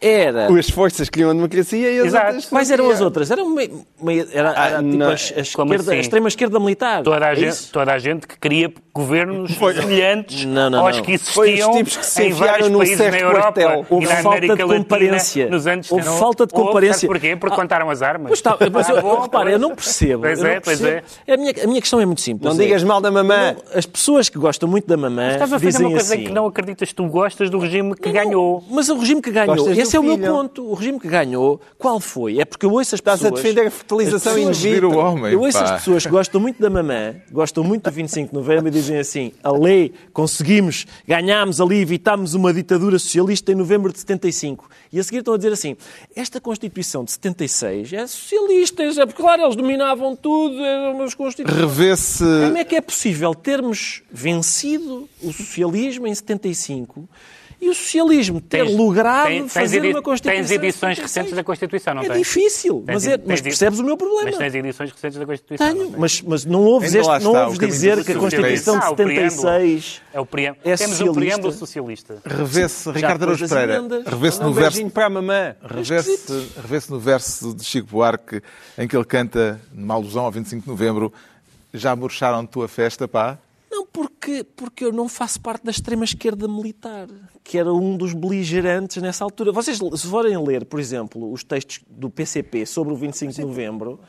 [0.00, 0.46] era...
[0.58, 2.26] As forças queriam a democracia e as Exato.
[2.26, 2.46] outras...
[2.46, 3.30] Quais eram as outras?
[3.30, 5.08] Eram meio, meio- era, era Ah, tipo não.
[5.10, 5.90] a, esquerda, assim?
[5.92, 7.02] a extrema-esquerda militar.
[7.02, 11.02] Toda a, É gente, toda a gente que queria governos semelhantes Não, não, aos não.
[11.04, 13.86] que Foi os existiam tipos que se em vários num países na Europa quartel.
[13.90, 15.50] e na falta América de Latina comparência.
[15.50, 16.20] nos anos Houve 70.
[16.20, 17.06] falta de comparência.
[17.08, 17.36] porquê?
[17.36, 18.28] Porque contaram as armas.
[18.28, 20.22] Pois está, mas eu, Ah, bom, repara, eu não percebo.
[20.22, 21.06] Pois eu é, pois percebo.
[21.28, 22.54] A, minha, a minha questão é muito simples.
[22.54, 23.56] Não é, digas mal da mamã.
[23.74, 26.32] as pessoas que gostam muito da mamã Estás a fazer uma coisa assim, em que
[26.32, 26.92] não acreditas.
[26.92, 28.64] Tu gostas do regime que ganhou.
[28.70, 30.64] Mas o regime que ganhou, esse é o meu ponto.
[30.68, 32.40] O regime que ganhou, qual foi?
[32.40, 33.40] É porque eu ouço as Estás pessoas...
[33.40, 34.96] a defender a fertilização in o vitro.
[34.96, 35.64] homem, Eu ouço pá.
[35.64, 38.98] as pessoas que gostam muito da mamã, gostam muito do 25 de novembro e dizem
[38.98, 44.68] assim: a lei, conseguimos, ganhámos ali, evitámos uma ditadura socialista em novembro de 75.
[44.92, 45.76] E a seguir estão a dizer assim:
[46.14, 51.60] esta Constituição de 76 é socialista, é porque, claro, eles dominavam tudo, eram umas Constituições.
[51.60, 52.24] Revê-se.
[52.24, 57.08] Como é que é possível termos vencido o socialismo em 75
[57.60, 61.02] e o socialismo ter logrado tens- tens fazer edi- uma Constituição Tens edições em 76?
[61.16, 62.18] recentes da Constituição, não É tens?
[62.18, 64.24] difícil, Tens mas, é- edi- mas tens- percebes o meu problema.
[64.24, 65.66] Mas tens edições recentes da Constituição.
[65.66, 65.98] Tenho, não tens?
[65.98, 68.16] mas, mas não ouves, este, não está, ouves o caminho dizer que a.
[68.16, 69.30] Constituição de Ah, o preâmbulo.
[69.30, 70.60] 76 É o preâmbulo.
[70.64, 71.20] é Temos o socialista.
[71.20, 72.22] preâmbulo socialista.
[72.24, 75.56] Revê-se, Ricardo Araújo Pereira, revê-se Um no verso beijinho para a mamã.
[75.62, 78.42] Revê-se revê-se no verso de Chico Buarque,
[78.78, 81.12] em que ele canta, numa alusão ao 25 de novembro,
[81.72, 83.38] já murcharam tua festa, pá?
[83.70, 87.08] Não, porque, porque eu não faço parte da extrema-esquerda militar,
[87.42, 89.52] que era um dos beligerantes nessa altura.
[89.52, 94.00] Vocês, se forem ler, por exemplo, os textos do PCP sobre o 25 de novembro,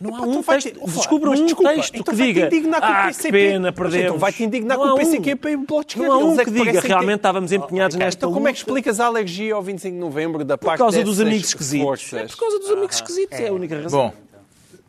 [0.00, 2.80] não há um então texto, descubram mas um desculpa, texto então que vai-te diga indignar
[2.80, 3.32] com o ah, que PCP.
[3.32, 4.06] pena, perdemos.
[4.06, 4.96] então vai-te indignar com o.
[4.96, 6.08] PCP e o Bloco de Esquerda.
[6.08, 8.58] Não há um é que que diga, realmente estávamos empenhados nesta Então como é que
[8.58, 12.12] explicas a alergia ao 25 de novembro da Por parte causa dos amigos esquisitos.
[12.12, 14.00] É por causa dos amigos esquisitos, é a única razão.
[14.00, 14.12] Bom,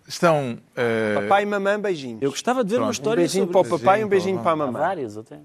[0.07, 0.57] estão.
[0.75, 2.21] eh, Papai e mamã, beijinhos.
[2.21, 2.89] Eu gostava de ver uma Pronto.
[2.89, 4.79] Um história beijinho sobre para o papai e um Beijinho para a a mamã.
[4.79, 5.39] Vários até.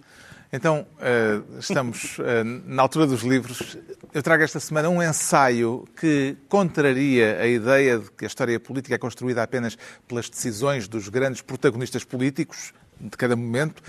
[0.55, 3.79] Então, eh, estamos eh, na altura dos livros.
[4.13, 8.95] Eu trago esta semana um ensaio que contraria a ideia de que a história política
[8.95, 13.83] é construída apenas pelas decisões dos grandes protagonistas políticos de cada momento.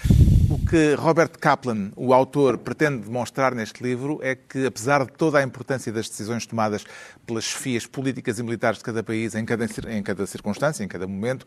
[0.50, 5.40] O que Robert Kaplan, o autor, pretende demonstrar neste livro é que, apesar de toda
[5.40, 6.84] a importância das decisões tomadas
[7.26, 11.08] pelas chefias políticas e militares de cada país, em cada, em cada circunstância, em cada
[11.08, 11.46] momento,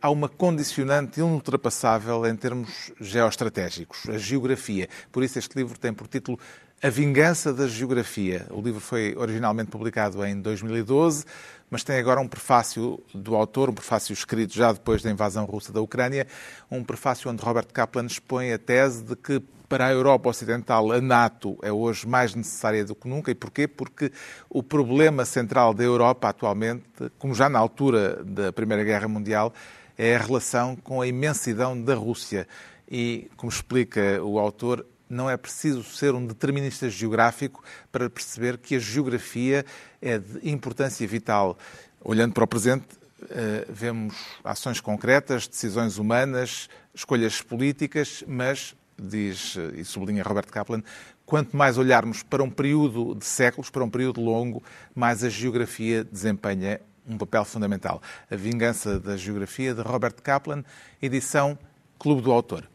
[0.00, 4.88] há uma condicionante inultrapassável em termos geoestratégicos, a geografia.
[5.10, 6.38] Por isso este livro tem por título
[6.82, 8.46] A Vingança da Geografia.
[8.50, 11.24] O livro foi originalmente publicado em 2012,
[11.72, 15.72] mas tem agora um prefácio do autor, um prefácio escrito já depois da invasão russa
[15.72, 16.26] da Ucrânia,
[16.70, 21.00] um prefácio onde Robert Kaplan expõe a tese de que para a Europa Ocidental, a
[21.00, 23.30] NATO é hoje mais necessária do que nunca.
[23.30, 23.66] E porquê?
[23.66, 24.12] Porque
[24.50, 26.84] o problema central da Europa atualmente,
[27.18, 29.50] como já na altura da Primeira Guerra Mundial,
[29.96, 32.46] é a relação com a imensidão da Rússia.
[32.86, 38.76] E, como explica o autor, não é preciso ser um determinista geográfico para perceber que
[38.76, 39.64] a geografia
[40.02, 41.56] é de importância vital.
[42.02, 42.84] Olhando para o presente,
[43.30, 50.82] eh, vemos ações concretas, decisões humanas, escolhas políticas, mas, diz eh, e sublinha Robert Kaplan,
[51.24, 54.62] quanto mais olharmos para um período de séculos, para um período longo,
[54.94, 58.02] mais a geografia desempenha um papel fundamental.
[58.30, 60.64] A Vingança da Geografia, de Robert Kaplan,
[61.00, 61.58] edição
[61.98, 62.68] Clube do Autor.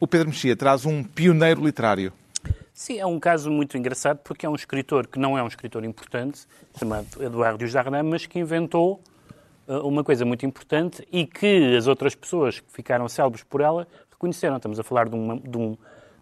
[0.00, 2.12] O Pedro Mexia traz um pioneiro literário.
[2.78, 5.84] Sim, é um caso muito engraçado porque é um escritor que não é um escritor
[5.84, 6.46] importante,
[6.78, 9.02] chamado Eduardo Jardin, mas que inventou
[9.66, 13.84] uh, uma coisa muito importante e que as outras pessoas que ficaram célebres por ela
[14.12, 14.58] reconheceram.
[14.58, 15.76] Estamos a falar de uma, de um-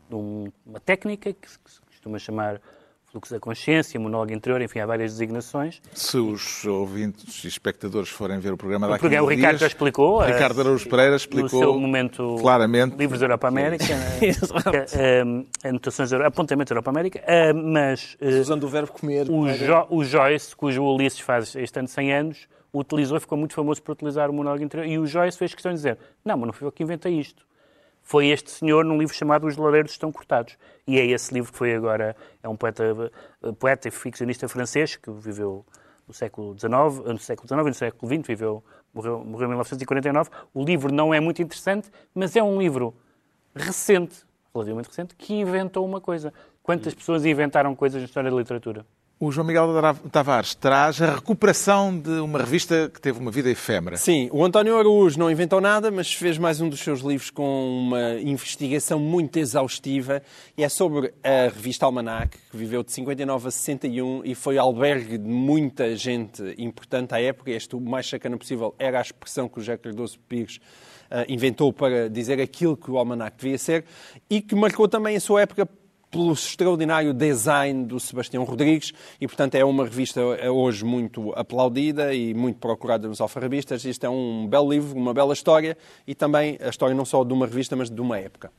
[0.09, 2.59] de um- uma técnica que se costuma chamar
[3.16, 5.80] fluxo da consciência, monólogo interior, enfim, há várias designações.
[5.94, 9.66] Se os ouvintes e espectadores forem ver o programa daqui programa, o Ricardo dias, já
[9.68, 12.94] explicou, eh, Ricardo Araújo Pereira No explicou seu momento, claramente.
[12.96, 14.18] Livros da Europa América, né?
[15.64, 17.22] Anotações, da- apontamentos da Europa América,
[17.54, 19.28] mas Usando o verbo comer.
[19.30, 23.38] o, Jo- o Joyce, cujo Ulisses faz este ano 100 anos, o utilizou e ficou
[23.38, 24.86] muito famoso por utilizar o monólogo interior.
[24.86, 27.46] E o Joyce fez questão de dizer: Não, mas não fui eu que inventei isto.
[28.07, 30.57] Foi este senhor num livro chamado Os Lareiros Estão Cortados.
[30.86, 32.14] E é esse livro que foi agora.
[32.40, 32.84] É um poeta,
[33.42, 35.66] eh, poeta e ficcionista francês que viveu
[36.07, 38.62] no século XIX, eh, no século XIX e no século XX, viveu,
[38.94, 40.30] morreu, morreu em 1949.
[40.54, 42.94] O livro não é muito interessante, mas é um livro
[43.52, 46.32] recente, relativamente recente, que inventou uma coisa.
[46.62, 48.86] Quantas pessoas inventaram coisas na história da literatura?
[49.18, 49.68] O João Miguel
[50.12, 53.96] Tavares traz a recuperação de uma revista que teve uma vida efêmera.
[53.96, 57.78] Sim, o António Araújo não inventou nada, mas fez mais um dos seus livros com
[57.78, 60.22] uma investigação muito exaustiva.
[60.54, 65.16] E é sobre a revista Almanac, que viveu de 59 a 61 e foi albergue
[65.16, 67.50] de muita gente importante à época.
[67.50, 70.60] Este, o mais sacana possível, era a expressão que o José Cardoso Pires
[71.10, 73.86] ah, inventou para dizer aquilo que o Almanac devia ser
[74.28, 75.66] e que marcou também a sua época
[76.11, 82.32] pelo extraordinário design do Sebastião Rodrigues e, portanto, é uma revista hoje muito aplaudida e
[82.34, 83.84] muito procurada nos alfarrabistas.
[83.84, 85.76] Isto é um belo livro, uma bela história
[86.07, 88.50] e também a história não só de uma revista, mas de uma época.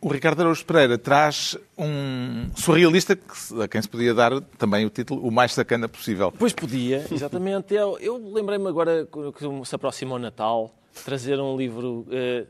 [0.00, 4.90] O Ricardo Araújo Pereira traz um surrealista que a quem se podia dar também o
[4.90, 6.32] título o mais sacana possível.
[6.38, 7.74] Pois podia, exatamente.
[7.74, 10.72] Eu, eu lembrei-me agora que se aproxima o Natal,
[11.04, 12.06] trazer um livro.
[12.12, 12.46] eh,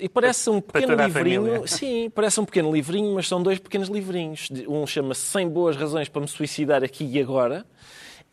[0.00, 1.66] e parece um pequeno livrinho.
[1.68, 4.48] Sim, parece um pequeno livrinho, mas são dois pequenos livrinhos.
[4.68, 7.66] Um chama-se 100 Boas Razões para me Suicidar Aqui e Agora.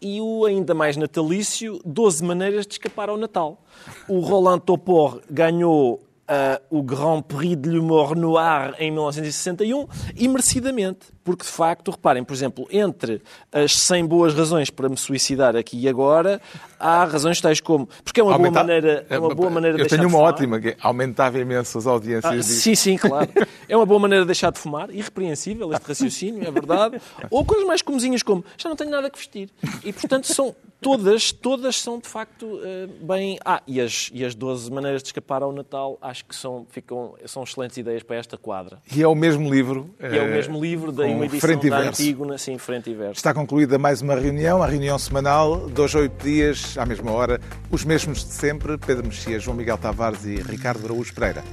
[0.01, 3.63] E o ainda mais natalício, 12 Maneiras de Escapar ao Natal.
[4.07, 11.07] O Roland Topor ganhou ah, o Grand Prix de l'Humour Noir em 1961 e merecidamente,
[11.25, 13.19] porque de facto, reparem, por exemplo, entre
[13.51, 16.39] as 100 boas razões para me suicidar aqui e agora,
[16.79, 17.89] há razões tais como.
[18.03, 20.69] Porque é uma boa maneira, é uma boa maneira de Eu tenho uma ótima, que
[20.69, 23.27] é aumentava imenso as audiências Ah, sim, sim, claro.
[23.67, 27.01] É uma boa maneira de deixar de fumar, irrepreensível este raciocínio, é verdade.
[27.31, 29.49] Ou coisas mais comezinhas como já não tenho nada que vestir.
[29.83, 33.39] E portanto são todas, todas são de facto eh, bem.
[33.43, 37.15] Ah, e as, e as 12 maneiras de escapar ao Natal acho que são, ficam,
[37.25, 38.79] são excelentes ideias para esta quadra.
[38.95, 39.89] E é o mesmo livro.
[39.99, 41.79] E é o eh, mesmo livro da uma edição frente e da.
[41.79, 43.13] Antígona, sim, frente e verso.
[43.13, 47.39] Está concluída mais uma reunião, a reunião semanal, dois a oito dias, à mesma hora,
[47.71, 51.43] os mesmos de sempre, Pedro Mexia, João Miguel Tavares e Ricardo Araújo Pereira.